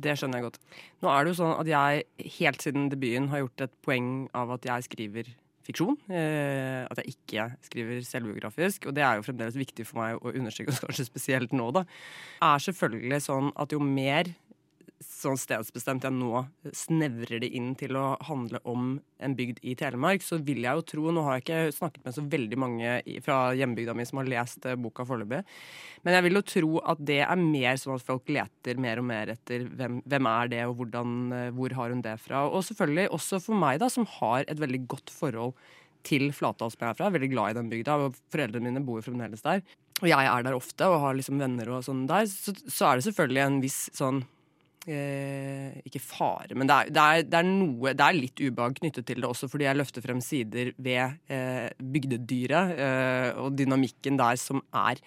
[0.00, 0.58] Det skjønner jeg godt.
[1.04, 4.56] Nå er det jo sånn at jeg helt siden debuten har gjort et poeng av
[4.56, 5.32] at jeg skriver
[5.66, 5.98] fiksjon.
[6.08, 8.88] Eh, at jeg ikke skriver selvbiografisk.
[8.88, 11.84] Og det er jo fremdeles viktig for meg å understreke, kanskje spesielt nå, da.
[12.44, 14.32] Er selvfølgelig sånn at jo mer
[15.00, 16.42] sånn stedsbestemt jeg nå
[16.76, 20.84] snevrer det inn til å handle om en bygd i Telemark, så vil jeg jo
[20.92, 22.92] tro Nå har jeg ikke snakket med så veldig mange
[23.24, 25.40] fra hjembygda mi som har lest eh, boka foreløpig,
[26.04, 29.08] men jeg vil jo tro at det er mer sånn at folk leter mer og
[29.08, 32.46] mer etter hvem, hvem er det, og hvordan, eh, hvor har hun det fra.
[32.48, 35.56] Og selvfølgelig også for meg, da, som har et veldig godt forhold
[36.06, 37.12] til Flatdal, som jeg er fra.
[37.12, 39.64] Veldig glad i den bygda, og foreldrene mine bor fremdeles der.
[40.00, 42.28] Og jeg er der ofte og har liksom venner og sånn der.
[42.30, 44.22] Så, så er det selvfølgelig en viss sånn
[44.88, 48.78] Eh, ikke fare, men det er, det, er, det er noe Det er litt ubehag
[48.78, 54.16] knyttet til det også, fordi jeg løfter frem sider ved eh, bygdedyret eh, og dynamikken
[54.16, 55.02] der som er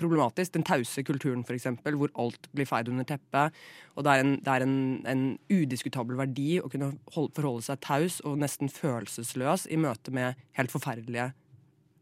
[0.00, 0.54] problematisk.
[0.54, 3.52] Den tause kulturen, f.eks., hvor alt blir feid under teppet.
[3.98, 7.84] Og det er en, det er en, en udiskutabel verdi å kunne hold, forholde seg
[7.84, 11.32] taus og nesten følelsesløs i møte med helt forferdelige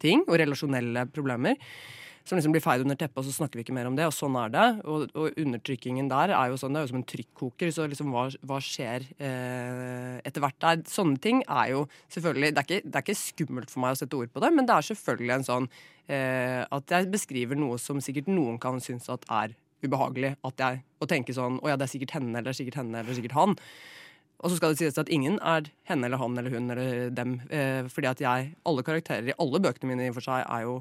[0.03, 1.59] ting og relasjonelle problemer.
[2.27, 4.09] Som liksom blir feid under teppet, og så snakker vi ikke mer om det.
[4.09, 4.65] Og sånn er det.
[4.91, 7.71] Og, og undertrykkingen der er jo sånn, det er jo som en trykkoker.
[7.75, 10.83] Så liksom hva, hva skjer eh, etter hvert der?
[10.91, 14.01] Sånne ting er jo selvfølgelig det er, ikke, det er ikke skummelt for meg å
[14.01, 15.69] sette ord på det, men det er selvfølgelig en sånn
[16.11, 19.55] eh, at jeg beskriver noe som sikkert noen kan synes at er
[19.87, 20.35] ubehagelig.
[20.47, 22.99] At jeg, å tenke sånn Å ja, det er sikkert henne, eller er sikkert henne,
[22.99, 23.55] eller er sikkert han.
[24.43, 27.39] Og så skal det sies at ingen er henne eller han eller hun eller dem.
[27.49, 30.67] Eh, fordi at jeg, alle karakterer i alle bøkene mine i og for seg er
[30.67, 30.77] jo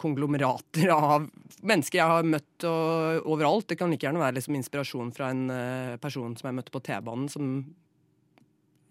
[0.00, 1.28] konglomerater av
[1.66, 3.68] mennesker jeg har møtt og, overalt.
[3.70, 6.82] Det kan like gjerne være liksom inspirasjon fra en uh, person som jeg møtte på
[6.86, 7.52] T-banen, som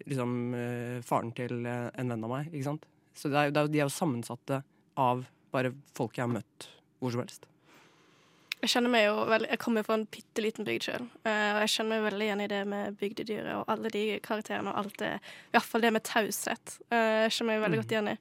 [0.06, 2.50] liksom uh, faren til uh, en venn av meg.
[2.52, 2.88] ikke sant?
[3.16, 4.62] Så det er, det er, de er jo sammensatte
[5.00, 6.68] av bare folk jeg har møtt
[7.00, 7.46] hvor som helst.
[8.60, 11.70] Jeg kjenner meg jo veldig, jeg kommer fra en bitte liten bygd sjøl, og jeg
[11.72, 15.14] kjenner meg veldig igjen i det med bygdedyret og alle de karakterene og alt det
[15.16, 16.74] I hvert fall det med taushet.
[16.92, 18.16] Jeg kjenner meg veldig godt igjen i.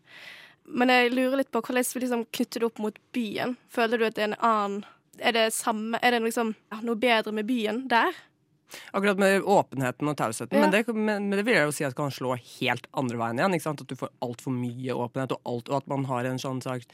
[0.70, 3.56] Men jeg lurer litt på hvordan vi liksom knytter det opp mot byen.
[3.74, 4.80] Føler du at det er en annen
[5.20, 6.54] Er det samme Er det liksom
[6.86, 8.16] noe bedre med byen der?
[8.92, 10.58] Akkurat med åpenheten og tausheten.
[10.58, 10.66] Ja.
[10.66, 13.42] Men, det, men, men det vil jeg jo si at kan slå helt andre veien
[13.42, 13.58] igjen.
[13.58, 13.86] Ikke sant?
[13.86, 16.90] At du får altfor mye åpenhet, og, alt, og at man har en sånn slags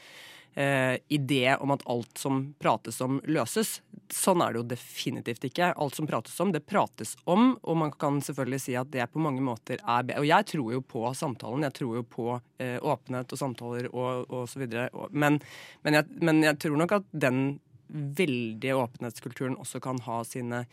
[0.56, 3.80] eh, idé om at alt som prates om, løses.
[4.12, 5.72] Sånn er det jo definitivt ikke.
[5.74, 9.22] Alt som prates om, det prates om, og man kan selvfølgelig si at det på
[9.22, 10.22] mange måter er bedre.
[10.22, 12.28] Og jeg tror jo på samtalen, jeg tror jo på
[12.62, 14.88] eh, åpenhet og samtaler og, og så videre.
[15.10, 15.40] Men,
[15.84, 17.46] men, jeg, men jeg tror nok at den
[17.86, 20.64] veldige åpenhetskulturen også kan ha sine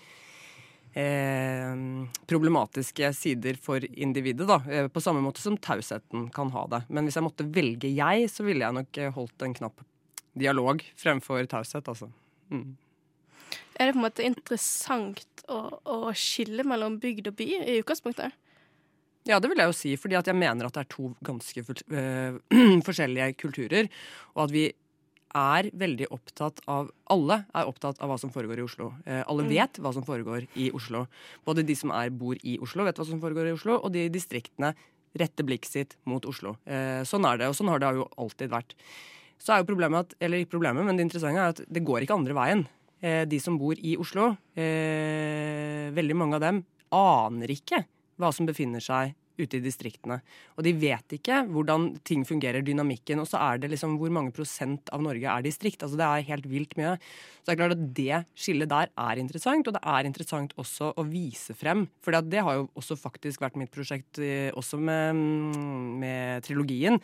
[2.29, 4.60] problematiske sider for individet, da.
[4.69, 6.84] Eh, På samme måte som tausheten kan ha det.
[6.89, 9.82] Men hvis jeg måtte velge jeg, så ville jeg nok eh, holdt en knapp
[10.38, 12.12] dialog fremfor taushet, altså.
[12.53, 12.77] Mm.
[13.73, 18.38] Er det på en måte interessant å, å skille mellom bygd og by i utgangspunktet?
[19.25, 21.63] Ja, det vil jeg jo si, fordi at jeg mener at det er to ganske
[21.63, 22.38] eh,
[22.88, 23.89] forskjellige kulturer,
[24.36, 24.67] og at vi
[25.36, 28.93] er veldig opptatt av Alle er opptatt av hva som foregår i Oslo.
[29.06, 29.50] Eh, alle Mm.
[29.50, 31.08] vet hva som foregår i Oslo.
[31.46, 34.06] Både de som er, bor i Oslo, vet hva som foregår i Oslo, og de
[34.06, 34.74] i distriktene
[35.17, 36.58] retter blikket sitt mot Oslo.
[36.65, 38.74] Eh, sånn er det, og sånn har det jo alltid vært.
[39.39, 42.02] Så er jo problemet at, eller ikke problemet, men det interessante er at det går
[42.02, 42.67] ikke andre veien.
[43.02, 47.84] Eh, de som bor i Oslo, eh, veldig mange av dem aner ikke
[48.19, 50.19] hva som befinner seg ute i distriktene.
[50.58, 53.22] Og de vet ikke hvordan ting fungerer, dynamikken.
[53.24, 55.84] Og så er det liksom hvor mange prosent av Norge er distrikt.
[55.84, 56.96] Altså det er helt vilt mye.
[57.41, 60.93] Så det er klart at det skillet der er interessant, og det er interessant også
[60.96, 61.88] å vise frem.
[62.06, 65.24] For det har jo også faktisk vært mitt prosjekt eh, også med,
[66.04, 67.02] med trilogien.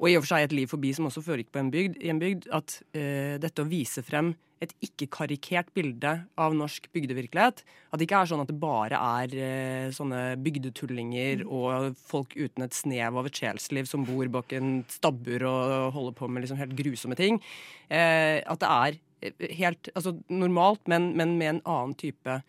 [0.00, 2.08] Og i og for seg Et liv forbi, som også foregikk på en bygd, i
[2.12, 7.62] en bygd, at uh, dette å vise frem et ikke-karikert bilde av norsk bygdevirkelighet.
[7.90, 12.66] At det ikke er sånn at det bare er eh, sånne bygdetullinger og folk uten
[12.66, 16.60] et snev av et sjelsliv som bor bak en stabbur og holder på med liksom
[16.60, 17.40] helt grusomme ting.
[17.88, 22.42] Eh, at det er eh, helt altså, normalt, men, men med en annen type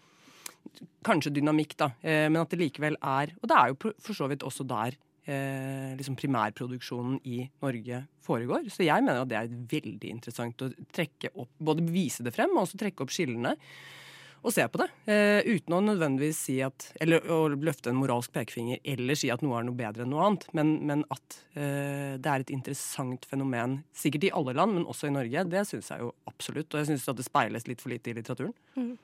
[1.03, 1.87] Kanskje dynamikk, da.
[2.05, 4.93] Eh, men at det likevel er Og det er jo for så vidt også der
[5.25, 8.69] eh, liksom primærproduksjonen i Norge foregår.
[8.73, 12.53] Så jeg mener at det er veldig interessant å trekke opp, både vise det frem,
[12.55, 13.55] og også trekke opp skillene.
[14.41, 18.31] Og se på det, eh, uten å nødvendigvis si at Eller å løfte en moralsk
[18.33, 20.47] pekefinger eller si at noe er noe bedre enn noe annet.
[20.57, 25.11] Men, men at eh, det er et interessant fenomen, sikkert i alle land, men også
[25.11, 25.45] i Norge.
[25.45, 26.73] Det syns jeg jo absolutt.
[26.73, 28.53] Og jeg syns at det speiles litt for lite i litteraturen.
[28.75, 28.97] Mm.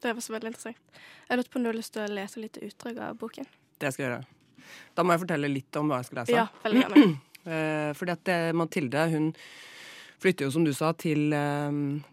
[0.00, 1.00] Det var så veldig interessant.
[1.28, 3.44] Jeg lurte på om du har lyst til å lese litt utdrag av boken?
[3.80, 4.39] Det skal jeg gjøre.
[4.96, 6.36] Da må jeg fortelle litt om hva jeg skal lese.
[6.36, 7.10] Ja, veldig gjerne.
[7.40, 9.30] Uh, fordi at eh, Mathilde hun
[10.20, 11.70] flytter jo, som du sa, til uh,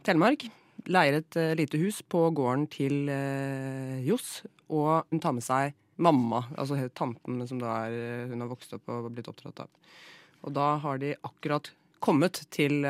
[0.07, 0.45] Telemark.
[0.87, 3.11] Leier et uh, lite hus på gården til
[4.07, 4.45] Johs.
[4.71, 8.91] Og hun tar med seg mamma, altså tanten som da er, hun har vokst opp
[8.93, 9.97] og blitt oppdratt av.
[10.45, 11.71] Og da har de akkurat
[12.05, 12.85] kommet til,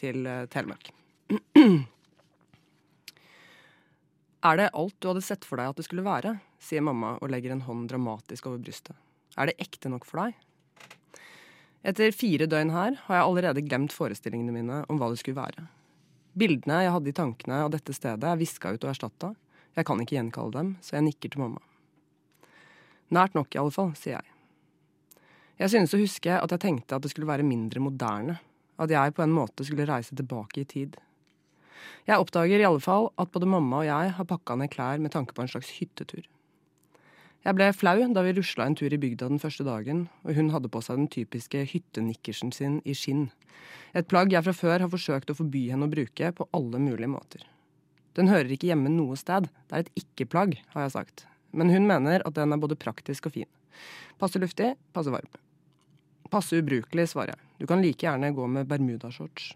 [0.00, 0.88] til Telemark.
[4.48, 6.36] Er det alt du hadde sett for deg at det skulle være?
[6.62, 8.96] Sier mamma og legger en hånd dramatisk over brystet.
[9.38, 10.36] Er det ekte nok for deg?
[11.86, 15.68] Etter fire døgn her har jeg allerede glemt forestillingene mine om hva det skulle være.
[16.38, 19.32] Bildene jeg hadde i tankene av dette stedet, er viska ut og erstatta.
[19.78, 21.62] Jeg kan ikke gjenkalle dem, så jeg nikker til mamma.
[23.14, 24.34] Nært nok, i alle fall, sier jeg.
[25.58, 28.38] Jeg synes å huske at jeg tenkte at det skulle være mindre moderne.
[28.78, 30.98] At jeg på en måte skulle reise tilbake i tid.
[32.06, 35.14] Jeg oppdager i alle fall at både mamma og jeg har pakka ned klær med
[35.14, 36.26] tanke på en slags hyttetur.
[37.46, 40.50] Jeg ble flau da vi rusla en tur i bygda den første dagen, og hun
[40.50, 43.28] hadde på seg den typiske hyttenikkersen sin i skinn.
[43.94, 47.10] Et plagg jeg fra før har forsøkt å forby henne å bruke på alle mulige
[47.12, 47.44] måter.
[48.18, 51.26] Den hører ikke hjemme noe sted, det er et ikke-plagg, har jeg sagt.
[51.54, 53.48] Men hun mener at den er både praktisk og fin.
[54.18, 55.30] Passe luftig, passe varm.
[56.28, 57.46] Passe ubrukelig, svarer jeg.
[57.62, 59.52] Du kan like gjerne gå med bermudashorts.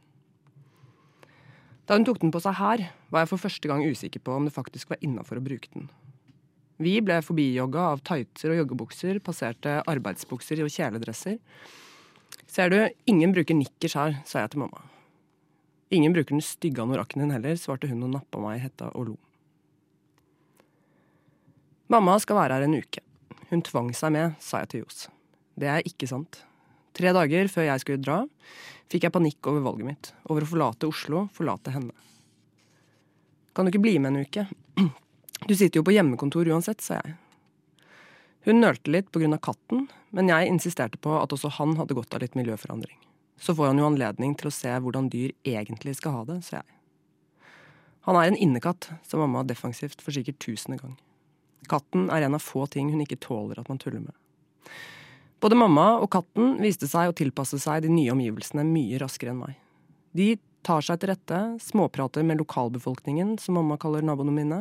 [1.91, 4.47] Da hun tok den på seg her, var jeg for første gang usikker på om
[4.47, 5.91] det faktisk var innafor å bruke den.
[6.81, 11.37] Vi ble forbijogga av tightser og joggebukser, passerte arbeidsbukser og kjeledresser.
[12.49, 14.87] Ser du, ingen bruker nikkers her, sa jeg til mamma.
[15.93, 19.11] Ingen bruker den stygge anorakken din heller, svarte hun og nappa meg i hetta og
[19.11, 19.19] lo.
[21.93, 23.03] Mamma skal være her en uke.
[23.51, 25.05] Hun tvang seg med, sa jeg til Johs.
[25.61, 26.41] Det er ikke sant.
[26.97, 28.23] Tre dager før jeg skulle dra,
[28.93, 30.13] fikk jeg panikk over valget mitt.
[30.33, 31.93] Over å forlate Oslo, forlate henne.
[33.53, 34.47] Kan du ikke bli med en uke?
[35.49, 37.17] Du sitter jo på hjemmekontor uansett, sa jeg.
[38.47, 41.95] Hun nølte litt på grunn av katten, men jeg insisterte på at også han hadde
[41.95, 42.99] godt av litt miljøforandring.
[43.39, 46.61] Så får han jo anledning til å se hvordan dyr egentlig skal ha det, sa
[46.61, 46.79] jeg.
[48.07, 50.97] Han er en innekatt, sa mamma defensivt for sikkert tusende gang.
[51.71, 54.15] Katten er en av få ting hun ikke tåler at man tuller med.
[55.43, 59.43] Både mamma og katten viste seg å tilpasse seg de nye omgivelsene mye raskere enn
[59.43, 59.55] meg.
[60.15, 60.35] De
[60.67, 64.61] tar seg til rette, småprater med lokalbefolkningen, som mamma kaller naboene mine,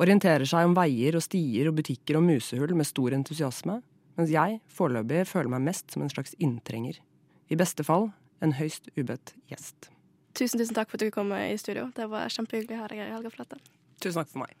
[0.00, 3.80] orienterer seg om veier og stier og butikker og musehull med stor entusiasme,
[4.18, 6.98] mens jeg foreløpig føler meg mest som en slags inntrenger.
[7.50, 8.10] I beste fall
[8.42, 9.90] en høyst ubedt gjest.
[10.32, 11.90] Tusen, tusen takk for at du kom i studio.
[11.96, 13.60] Det var kjempehyggelig å ha deg her i Helga Flate.
[14.00, 14.56] Tusen takk for meg.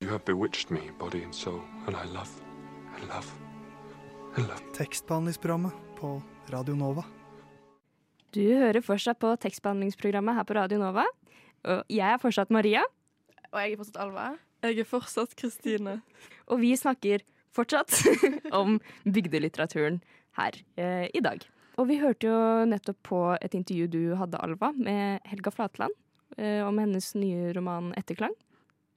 [0.00, 2.30] You have bewitched me, body and soul, and I love,
[2.94, 3.28] and love,
[4.36, 4.62] and love.
[4.78, 7.04] Tekstbehandlingsprogrammet på Radio Nova.
[8.30, 11.02] Du hører fortsatt på tekstbehandlingsprogrammet her på Radio Nova.
[11.66, 12.84] Og jeg er fortsatt Maria.
[13.50, 14.26] Og jeg er fortsatt Alva.
[14.62, 15.96] Jeg er fortsatt Kristine.
[16.50, 17.24] Og vi snakker
[17.56, 17.96] fortsatt
[18.60, 19.98] om bygdelitteraturen
[20.38, 21.42] her eh, i dag.
[21.80, 22.38] Og vi hørte jo
[22.70, 25.96] nettopp på et intervju du hadde, Alva, med Helga Flatland
[26.36, 28.36] eh, om hennes nye roman 'Etterklang'.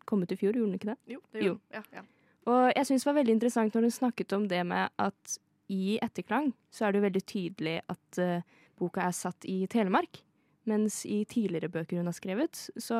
[0.05, 0.99] Kom ut i fjor, gjorde den ikke det?
[1.15, 1.79] Jo, det gjorde den.
[1.79, 2.05] Ja, ja.
[2.51, 5.37] Og jeg syns det var veldig interessant når hun snakket om det med at
[5.73, 8.43] i Etterklang så er det jo veldig tydelig at eh,
[8.79, 10.21] boka er satt i Telemark.
[10.69, 12.99] Mens i tidligere bøker hun har skrevet, så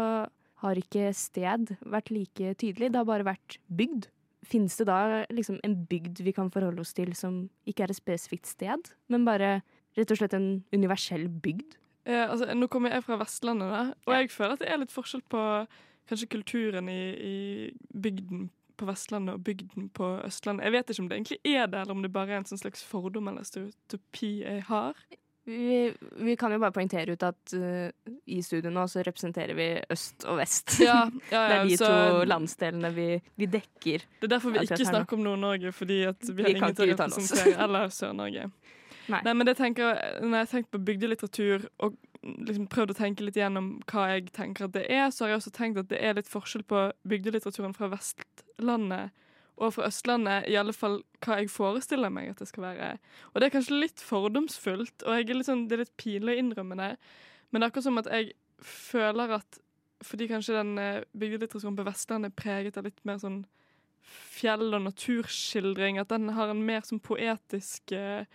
[0.64, 2.92] har ikke sted vært like tydelig.
[2.92, 4.10] Det har bare vært bygd.
[4.44, 8.00] Fins det da liksom en bygd vi kan forholde oss til som ikke er et
[8.00, 9.62] spesifikt sted, men bare
[9.96, 11.78] rett og slett en universell bygd?
[12.04, 14.92] Eh, altså, nå kommer jeg fra Vestlandet, da, og jeg føler at det er litt
[14.92, 15.44] forskjell på
[16.12, 17.38] kanskje kulturen i, i
[18.04, 20.66] bygden på Vestlandet og bygden på Østlandet.
[20.68, 22.60] Jeg vet ikke om det egentlig er det, eller om det bare er en sånn
[22.60, 24.98] slags fordom eller stereotypi jeg har.
[25.46, 27.90] Vi, vi kan jo bare poengtere ut at uh,
[28.32, 30.78] i studio nå så representerer vi øst og vest.
[30.80, 31.02] Ja,
[31.32, 33.08] ja, ja, det er de så- to landsdelene vi,
[33.42, 34.06] vi dekker.
[34.22, 36.96] Det er derfor vi ikke snakker om Nord-Norge, fordi vi, Vi har ingen til å
[36.96, 38.48] representere eller Sør-Norge.
[39.12, 39.20] Nei.
[39.26, 43.26] Nei, men det tenker, når jeg har tenkt på bygdelitteratur og liksom prøvd å tenke
[43.28, 46.00] litt gjennom hva jeg tenker at det er, så har jeg også tenkt at det
[46.00, 49.12] er litt forskjell på bygdelitteraturen fra Vestlandet
[49.58, 52.88] og fra Østlandet, i alle fall hva jeg forestiller meg at det skal være.
[53.34, 56.40] Og det er kanskje litt fordomsfullt, og er litt sånn, det er litt pinlig å
[56.42, 56.92] innrømme det,
[57.52, 58.32] men det er akkurat som at jeg
[58.64, 59.60] føler at
[60.04, 63.44] fordi kanskje den eh, bygdelitteraturen på Vestlandet er preget av litt mer sånn
[64.04, 68.26] fjell- og naturskildring, at den har en mer sånn poetisk eh,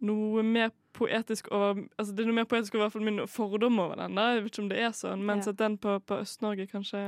[0.00, 4.14] Noe mer poetisk over Altså det er noe mer poetisk over min fordom over den,
[4.16, 4.30] da.
[4.32, 5.52] Jeg vet ikke om det er sånn, mens Ja.
[5.52, 7.02] at den på, på Øst-Norge kanskje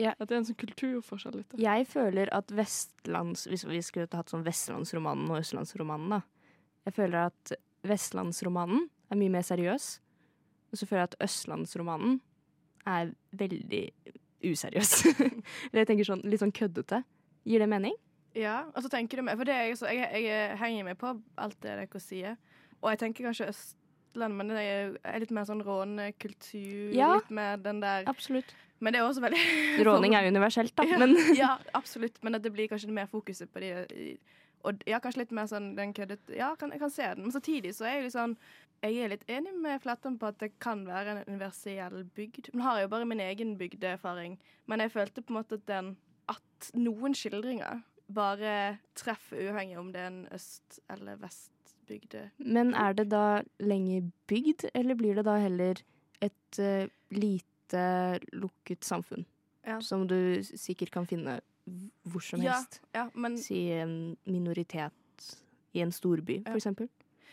[0.00, 0.14] Ja.
[0.18, 1.48] At det er en sånn kulturforskjell litt.
[1.52, 1.60] da.
[1.60, 3.46] Jeg føler at vestlands...
[3.50, 6.22] Hvis vi skulle hatt sånn Vestlandsromanen og Østlandsromanen, da.
[6.88, 7.54] Jeg føler at
[7.86, 9.88] Vestlandsromanen er mye mer seriøs.
[10.72, 12.20] Og så føler jeg at Østlandsromanen
[12.88, 13.82] er veldig
[14.42, 14.94] useriøs.
[15.70, 17.02] Eller jeg tenker sånn litt sånn køddete.
[17.48, 17.94] Gir det mening?
[18.38, 20.98] Ja, og så tenker du med For det er jeg, så, jeg, jeg henger meg
[21.00, 22.38] på alt det dere sier.
[22.80, 26.94] Og jeg tenker kanskje Østland, men det er, er litt mer sånn rånekultur.
[26.96, 27.12] Ja.
[27.18, 28.54] Litt mer den der Absolutt.
[28.82, 29.42] Men det er også veldig
[29.86, 30.86] Råning er universelt, da.
[31.02, 32.18] Men ja, absolutt.
[32.22, 33.72] Men at det blir kanskje mer fokuset på de
[34.66, 37.26] Og ja, kanskje litt mer sånn den køddet Ja, kan, jeg kan se den.
[37.26, 38.36] Men samtidig så er jeg litt sånn
[38.82, 42.50] Jeg er litt enig med Flatland på at det kan være en universell bygd.
[42.56, 45.66] Nå har jeg jo bare min egen bygdeerfaring, men jeg følte på en måte at
[45.70, 45.94] den
[46.32, 52.26] At noen skildringer bare treffer uavhengig om det er en øst- eller vestbygde.
[52.38, 55.80] Men er det da lenger bygd, eller blir det da heller
[56.20, 57.51] et uh, lite
[58.32, 59.24] lukket samfunn?
[59.66, 59.80] Ja.
[59.80, 61.40] Som du sikkert kan finne
[62.02, 62.80] hvor som helst.
[62.90, 65.28] ja, men Si en minoritet
[65.72, 66.88] i en storby, for eksempel.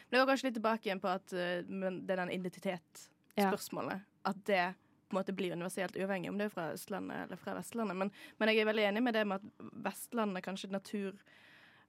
[0.10, 1.34] Men det går kanskje litt tilbake igjen på at
[1.68, 4.06] men det er den identitetsspørsmålet.
[4.30, 4.62] At det
[5.10, 7.98] på en måte blir universelt uavhengig om det er fra Østlandet eller fra Vestlandet.
[7.98, 11.14] Men, men jeg er veldig enig med det med at Vestlandet kanskje natur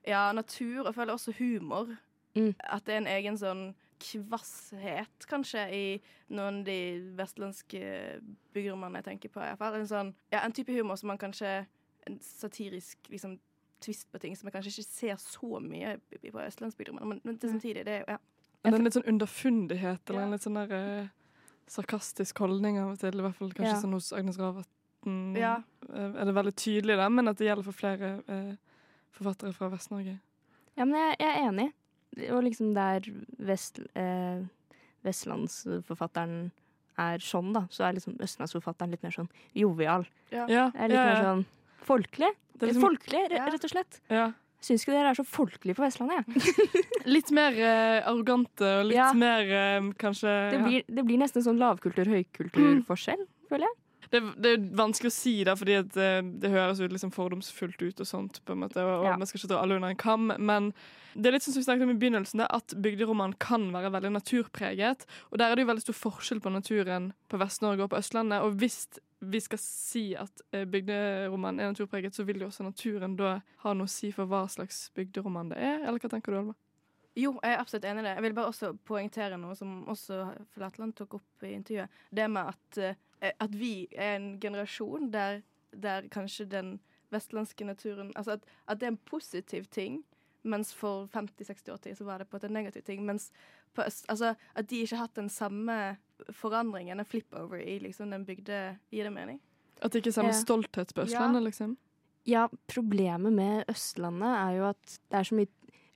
[0.07, 1.91] Ja, natur, og føler også humor.
[2.35, 2.55] Mm.
[2.65, 5.85] At det er en egen sånn kvasshet, kanskje, i
[6.35, 6.79] noen av de
[7.19, 7.83] vestlandske
[8.55, 9.41] bygderomanene jeg tenker på.
[9.45, 9.77] i hvert fall.
[9.81, 11.67] En, sånn, ja, en type humor som man kanskje
[12.09, 13.35] En satirisk liksom,
[13.85, 17.07] tvist på ting som jeg kanskje ikke ser så mye på østlandsbygderomaner.
[17.11, 18.19] Men, men til samtidig, det er jo ja.
[18.65, 20.25] Men en litt sånn underfundighet, eller Ja.
[20.25, 21.09] en litt sånn der eh,
[21.69, 23.81] sarkastisk holdning av og til, i hvert fall kanskje Ja.
[23.83, 25.63] sånn hos Agnes Ravatn, Ja.
[25.93, 28.57] eh, er det veldig tydelig da, men at det gjelder for flere eh,
[29.13, 30.19] forfattere fra Vest-Norge.
[30.77, 31.73] Ja, men jeg, jeg er enig.
[32.31, 33.05] Og liksom der
[33.39, 34.41] vest, eh,
[35.07, 36.51] vestlandsforfatteren
[37.01, 40.05] er sånn, da, så er liksom østlandsforfatteren litt mer sånn jovial.
[40.35, 40.47] Ja.
[40.51, 41.45] Ja, Er litt ja, mer sånn
[41.87, 42.33] folkelig.
[42.61, 44.01] Liksom- folkelig, rett og slett.
[44.11, 44.33] Ja.
[44.61, 46.85] Syns ikke dere er så folkelige på Vestlandet, jeg.
[47.09, 49.07] Litt mer eh, arrogante og litt Ja.
[49.17, 50.67] mer eh, kanskje Det ja.
[50.67, 53.79] blir, det blir nesten sånn lavkultur-høykulturforskjell, føler jeg.
[54.11, 56.09] Det, det er vanskelig å si, da, fordi det,
[56.43, 58.41] det høres jo liksom fordomsfullt ut og sånt.
[58.45, 59.19] på en måte, og, og Ja.
[59.21, 60.33] Man skal ikke dra alle under en kam.
[60.39, 60.73] Men
[61.15, 63.93] det er litt sånn som vi snakket om i begynnelsen, det, at bygderoman kan være
[63.95, 65.07] veldig naturpreget.
[65.31, 68.43] Og der er det jo veldig stor forskjell på naturen på Vest-Norge og på Østlandet.
[68.47, 68.85] Og hvis
[69.21, 73.75] vi skal si at eh, bygderoman er naturpreget, så vil jo også naturen da ha
[73.77, 75.83] noe å si for hva slags bygderoman det er.
[75.85, 76.57] Eller hva tenker du, Alva?
[77.17, 78.15] Jo, jeg er absolutt enig i det.
[78.15, 80.21] Jeg vil bare også poengtere noe som også
[80.55, 81.89] Flatland tok opp i intervjuet.
[82.15, 82.79] Det med at,
[83.21, 85.43] eh, at vi er en generasjon der,
[85.75, 86.79] der kanskje den
[87.11, 90.05] vestlandske naturen Altså at, at det er en positiv ting,
[90.47, 93.03] mens for 50-60 år til så var det på en negativ ting.
[93.05, 93.31] Mens
[93.75, 95.97] på øst, altså, at de ikke har hatt den samme
[96.31, 99.41] forandringen, en flip-over, i liksom den bygde Gir det mening?
[99.83, 100.39] At det ikke er samme Ja.
[100.41, 101.77] stolthet på Østlandet, liksom?
[102.27, 105.49] Ja, problemet med Østlandet er jo at det er så mye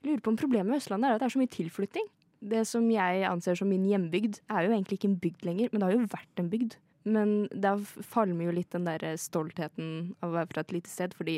[0.05, 2.07] lurer på om problemet med Østlandet er at det er så mye tilflytting.
[2.45, 5.81] Det som jeg anser som min hjembygd, er jo egentlig ikke en bygd lenger, men
[5.81, 6.75] det har jo vært en bygd.
[7.05, 7.75] Men da
[8.05, 11.37] falmer jo litt den der stoltheten av å være fra et lite sted, fordi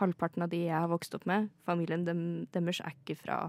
[0.00, 2.22] halvparten av de jeg har vokst opp med, familien dem,
[2.54, 3.40] deres er ikke fra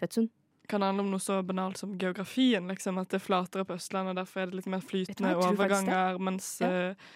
[0.00, 0.30] Fettsund.
[0.70, 3.76] Kan det handle om noe så banalt som geografien, liksom, at det er flatere på
[3.76, 6.92] Østlandet, derfor er det litt mer flytende overganger, mens Ja.
[6.92, 7.10] uh,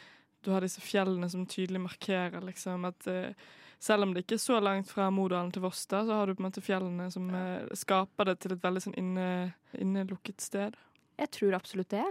[0.47, 3.35] du har disse fjellene som tydelig markerer liksom, at eh,
[3.83, 6.43] selv om det ikke er så langt fra Modalen til Vosta, så har du på
[6.43, 9.29] en måte fjellene som eh, skaper det til et veldig sånn inne,
[9.77, 10.79] innelukket sted.
[11.21, 12.07] Jeg tror absolutt det.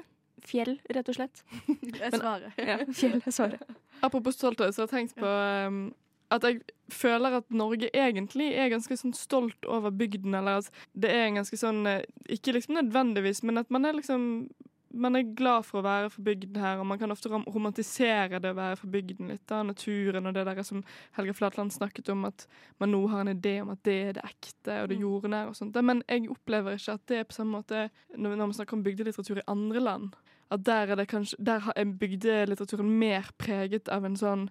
[0.46, 1.44] Fjell, rett og slett.
[1.66, 2.58] Det er svaret.
[2.60, 3.78] Ja, fjell er svaret.
[4.06, 5.88] Apropos stolthet, så har jeg tenkt på um,
[6.34, 6.62] at jeg
[6.92, 11.40] føler at Norge egentlig er ganske sånn stolt over bygden, eller at det er en
[11.40, 14.26] ganske sånn eh, Ikke liksom nødvendigvis, men at man er liksom
[14.96, 18.40] man er glad for å være fra bygden her, og man kan ofte rom- romantisere
[18.42, 19.44] det å være fra bygden litt.
[19.48, 20.84] da, Naturen og det der som
[21.18, 22.48] Helge Flatland snakket om, at
[22.80, 25.56] man nå har en idé om at det er det ekte og det jordnære og
[25.56, 25.76] sånt.
[25.84, 29.42] Men jeg opplever ikke at det er på samme måte når man snakker om bygdelitteratur
[29.44, 30.16] i andre land.
[30.52, 34.50] At der er det kanskje Der er bygdelitteraturen mer preget av en sånn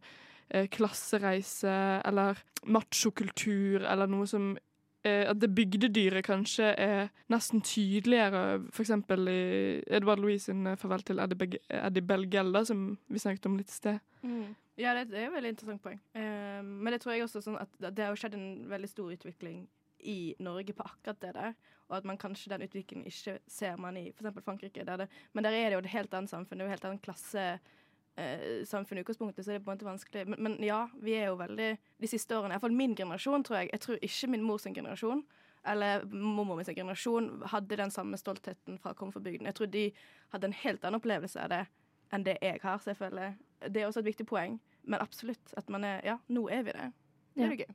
[0.50, 4.56] eh, klassereise eller machokultur eller noe som
[5.04, 8.90] At det bygdedyret kanskje er nesten tydeligere, f.eks.
[8.90, 9.38] i
[9.86, 13.98] Edvard Louis sin eh, 'Farvel til Eddie, Belgella', som vi snakket om litt i sted.
[14.22, 14.54] Mm.
[14.80, 16.00] Ja, det, er et veldig interessant poeng.
[16.14, 19.66] Eh, men det tror jeg også sånn at det har skjedd en veldig stor utvikling
[20.04, 21.54] i Norge på akkurat det der.
[21.88, 24.40] Og at man kanskje den utviklingen ikke ser man i f.eks.
[24.44, 24.84] Frankrike.
[24.84, 26.58] Der det, men der er det jo et helt annet samfunn.
[26.58, 27.72] Det er jo helt annet klasse eh,
[28.66, 30.26] samfunn i utgangspunktet, så er det på en måte vanskelig.
[30.30, 33.72] Men, men ja, vi er jo veldig De siste årene, iallfall min generasjon, tror jeg
[33.72, 35.24] Jeg tror ikke min mors generasjon
[35.66, 39.48] eller mormor min generasjon hadde den samme stoltheten fra å komme fra bygden.
[39.48, 39.84] Jeg tror de
[40.34, 41.62] hadde en helt annen opplevelse av det
[42.12, 42.82] enn det jeg har.
[42.82, 44.58] Så jeg føler Det er også et viktig poeng.
[44.84, 45.54] Men absolutt.
[45.56, 46.92] At man er Ja, nå er vi det.
[47.34, 47.74] Det er jo gøy.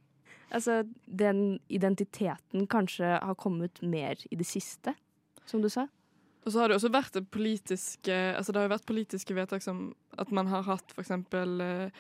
[0.52, 4.96] Altså, den identiteten kanskje har kommet mer i det siste,
[5.46, 5.88] som du sa.
[6.46, 9.90] Og så har det også vært politiske Altså det har jo vært politiske vedtak som
[10.20, 11.92] at man har hatt eksempel eh,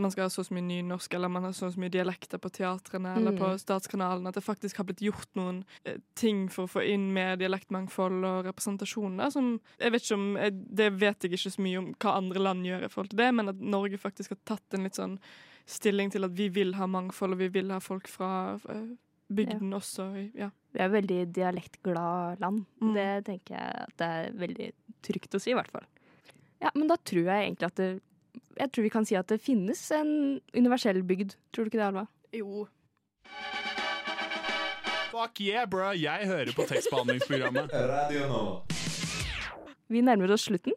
[0.00, 3.32] Man skal ha så mye nynorsk, eller man har så mye dialekter på teatrene eller
[3.32, 3.38] Mm.
[3.38, 4.26] på Statskanalen.
[4.26, 8.24] At det faktisk har blitt gjort noen eh, ting for å få inn mer dialektmangfold
[8.24, 9.16] og representasjon.
[9.20, 10.26] Da, som jeg vet ikke om
[10.72, 13.30] Det vet jeg ikke så mye om hva andre land gjør i forhold til det,
[13.34, 15.18] men at Norge faktisk har tatt en litt sånn
[15.66, 18.58] stilling til at vi vil ha mangfold, og vi vil ha folk fra
[19.36, 20.06] bygden også.
[20.38, 20.50] Ja.
[20.72, 22.62] Vi er et veldig dialektglad land.
[22.80, 22.92] Mm.
[22.96, 24.68] Det tenker jeg at det er veldig
[25.04, 25.84] trygt å si, i hvert fall.
[26.62, 27.90] Ja, men da tror jeg egentlig at det
[28.56, 30.12] Jeg tror vi kan si at det finnes en
[30.54, 31.34] universell bygd.
[31.52, 32.06] Tror du ikke det, Alva?
[32.36, 32.66] Jo.
[35.12, 35.90] Fuck yeah, bro!
[35.96, 37.72] Jeg hører på tekstbehandlingsprogrammet.
[37.96, 38.42] Radio nå.
[39.92, 40.76] Vi nærmer oss slutten.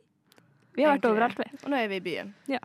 [0.76, 1.48] Vi har vært overalt, vi.
[1.64, 2.34] Og nå er vi i byen.
[2.52, 2.60] Ja.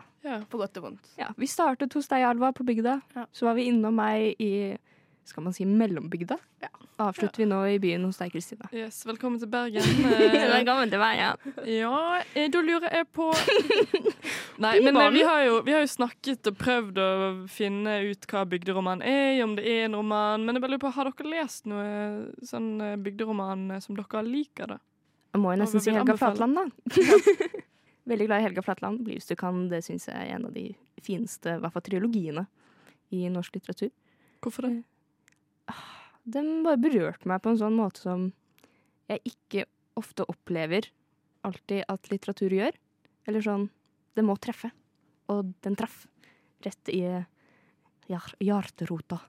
[0.51, 1.11] På godt og vondt.
[1.19, 2.97] Ja, vi startet hos deg, Alva, på bygda.
[3.31, 4.51] Så var vi innom meg i
[5.25, 6.37] skal man si mellombygda.
[6.61, 6.69] Ja.
[7.01, 8.67] Avslutter vi nå i byen hos deg, Kristine.
[8.75, 9.85] Yes, velkommen til Bergen.
[10.55, 11.29] Velkommen til meg, ja.
[11.65, 12.01] Ja,
[12.37, 13.31] eh, da lurer jeg på
[14.61, 17.09] Nei, men eh, vi har, jo, vi har jo snakket og prøvd å
[17.49, 20.45] finne ut hva bygderoman er, om det er en roman.
[20.45, 24.23] Men jeg bare lurer på, har dere lest noe sånn eh, bygderoman eh, som dere
[24.27, 24.79] liker, da?
[25.31, 26.17] Jeg må jo nesten si Helga?
[26.19, 26.67] Flatland, da.
[28.11, 29.01] Veldig glad i Helga Flatland.
[29.05, 29.67] 'Blir hvis du kan.
[29.71, 30.67] Det syns jeg er en av de
[31.01, 32.45] fineste, i hvert fall trilogiene,
[33.15, 33.89] i norsk litteratur.
[34.43, 34.73] Hvorfor det?
[36.23, 38.29] Den bare berørte meg på en sånn måte som
[39.09, 39.65] jeg ikke
[39.99, 40.87] ofte opplever
[41.47, 42.77] alltid at litteratur gjør.
[43.27, 43.69] Eller sånn
[44.13, 44.71] Det må treffe.
[45.31, 46.05] Og den traff.
[46.61, 47.01] Rett i
[48.11, 49.21] hjerterota.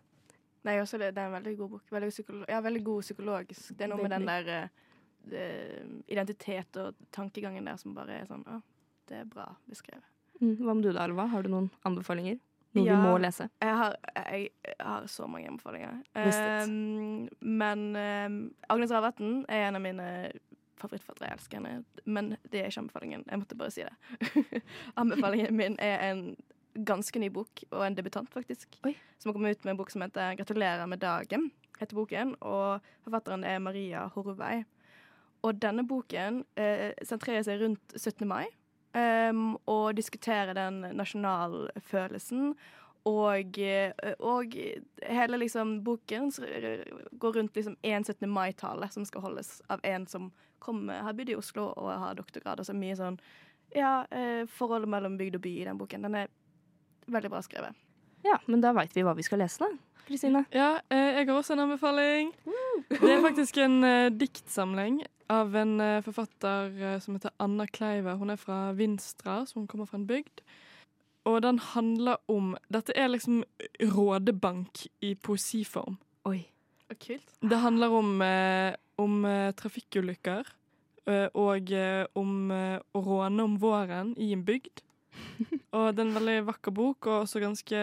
[0.66, 1.84] Nei, også det, det er en veldig god bok.
[1.90, 3.72] Veldig, psykolo ja, veldig god psykologisk.
[3.78, 8.44] Det er noe med den der eh, identitet og tankegangen der som bare er sånn
[8.46, 8.60] Å,
[9.10, 10.06] det er bra beskrevet.
[10.40, 11.28] Mm, hva med du da, Alva?
[11.30, 12.38] Har du noen anbefalinger?
[12.72, 13.48] Noe Ja, du må lese?
[13.60, 14.48] Jeg har, jeg,
[14.80, 15.98] har så mange anbefalinger.
[16.16, 18.38] Um, men um,
[18.72, 20.06] Agnes Ravatn er en av mine
[20.80, 21.28] favorittforfattere.
[21.28, 22.04] Jeg elsker henne.
[22.04, 23.26] Men det er ikke anbefalingen.
[23.28, 24.62] Jeg måtte bare si det.
[25.02, 26.24] anbefalingen min er en
[26.72, 28.78] ganske ny bok, og en debutant, faktisk.
[29.20, 31.50] Som har kommet ut med en bok som heter 'Gratulerer med dagen'.
[31.78, 34.64] heter boken, Og forfatteren er Maria Horvei.
[35.42, 38.28] Og denne boken eh, sentrerer seg rundt 17.
[38.28, 38.46] mai.
[38.92, 42.54] Um, og diskutere den nasjonalfølelsen.
[43.08, 44.54] Og, eh, og
[45.02, 46.30] hele liksom boken
[47.18, 48.28] går rundt liksom en 17.
[48.30, 50.30] mai-tale som skal holdes av en som
[50.62, 52.62] kommer, har bodd i Oslo og har doktorgrad.
[52.62, 53.18] Og så mye sånn
[53.74, 56.06] ja, eh, forholdet mellom bygd og by i den boken.
[56.06, 56.30] Den er
[57.10, 57.74] veldig bra skrevet.
[58.22, 60.04] Ja, men da veit vi hva vi skal lese, da.
[60.06, 60.44] Kristine.
[60.54, 62.30] Ja, eh, jeg har også en anbefaling.
[62.92, 63.82] Det er faktisk en
[64.14, 65.02] diktsamling
[65.32, 68.16] av en eh, forfatter eh, som heter Anna Kleive.
[68.20, 70.42] Hun er fra Vinstra, så hun kommer fra en bygd.
[71.28, 73.42] Og den handler om Dette er liksom
[73.80, 75.98] rådebank i poesiform.
[76.28, 76.44] Oi.
[77.00, 77.30] Kult.
[77.40, 79.22] Det handler om, eh, om
[79.56, 80.48] trafikkulykker
[81.08, 81.70] eh, og
[82.20, 84.82] om å råne om våren i en bygd.
[85.72, 87.80] Og det er en veldig vakker bok, og også ganske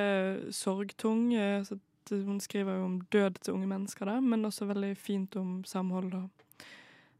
[0.53, 1.31] sorgtung.
[1.65, 1.79] Så
[2.09, 6.13] hun skriver jo om død til unge mennesker, da, men også veldig fint om samhold
[6.13, 6.29] og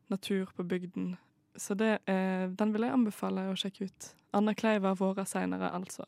[0.09, 1.17] natur på bygden.
[1.55, 4.13] Så det, eh, den vil jeg anbefale å sjekke ut.
[4.33, 6.05] Anna Kleiva våre seinere, altså.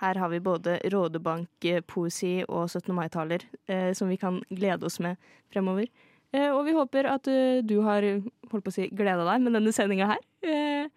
[0.00, 2.92] Her har vi både rådebankpoesi og 17.
[2.94, 5.16] mai-taler eh, som vi kan glede oss med
[5.52, 5.88] fremover.
[6.34, 8.04] Eh, og vi håper at uh, du har
[8.50, 10.22] holdt på å si, gleda deg med denne sendinga her.
[10.44, 10.90] Eh,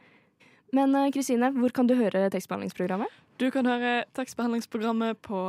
[0.75, 3.13] men eh, Kristine, hvor kan du høre tekstbehandlingsprogrammet?
[3.39, 5.45] Du kan høre tekstbehandlingsprogrammet på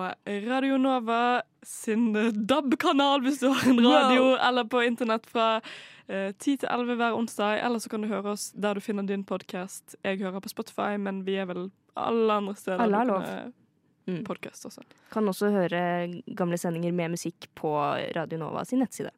[0.47, 4.37] Radio Nova sin DAB-kanal hvis du har en radio, Wow.
[4.47, 5.57] eller på internett fra
[6.11, 7.61] 10 til 11 hver onsdag.
[7.65, 9.97] Eller så kan du høre oss der du finner din podkast.
[10.05, 12.83] Jeg hører på Spotify, men vi er vel alle andre steder.
[12.83, 13.23] Alle har lov.
[13.25, 13.53] kan,
[14.09, 14.17] Mm.
[14.17, 14.81] eh, Podcast også.
[15.13, 17.69] Kan også høre gamle sendinger med musikk på
[18.17, 19.11] Radio Nova sin nettside.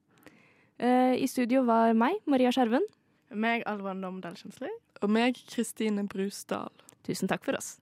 [0.78, 2.82] Eh, I studio var meg, Maria Skjerven.
[3.30, 4.68] Meg, Alva Nomdal Kjensli.
[5.00, 6.68] Og meg, Kristine Brusdal.
[7.04, 7.78] Tusen takk for oss.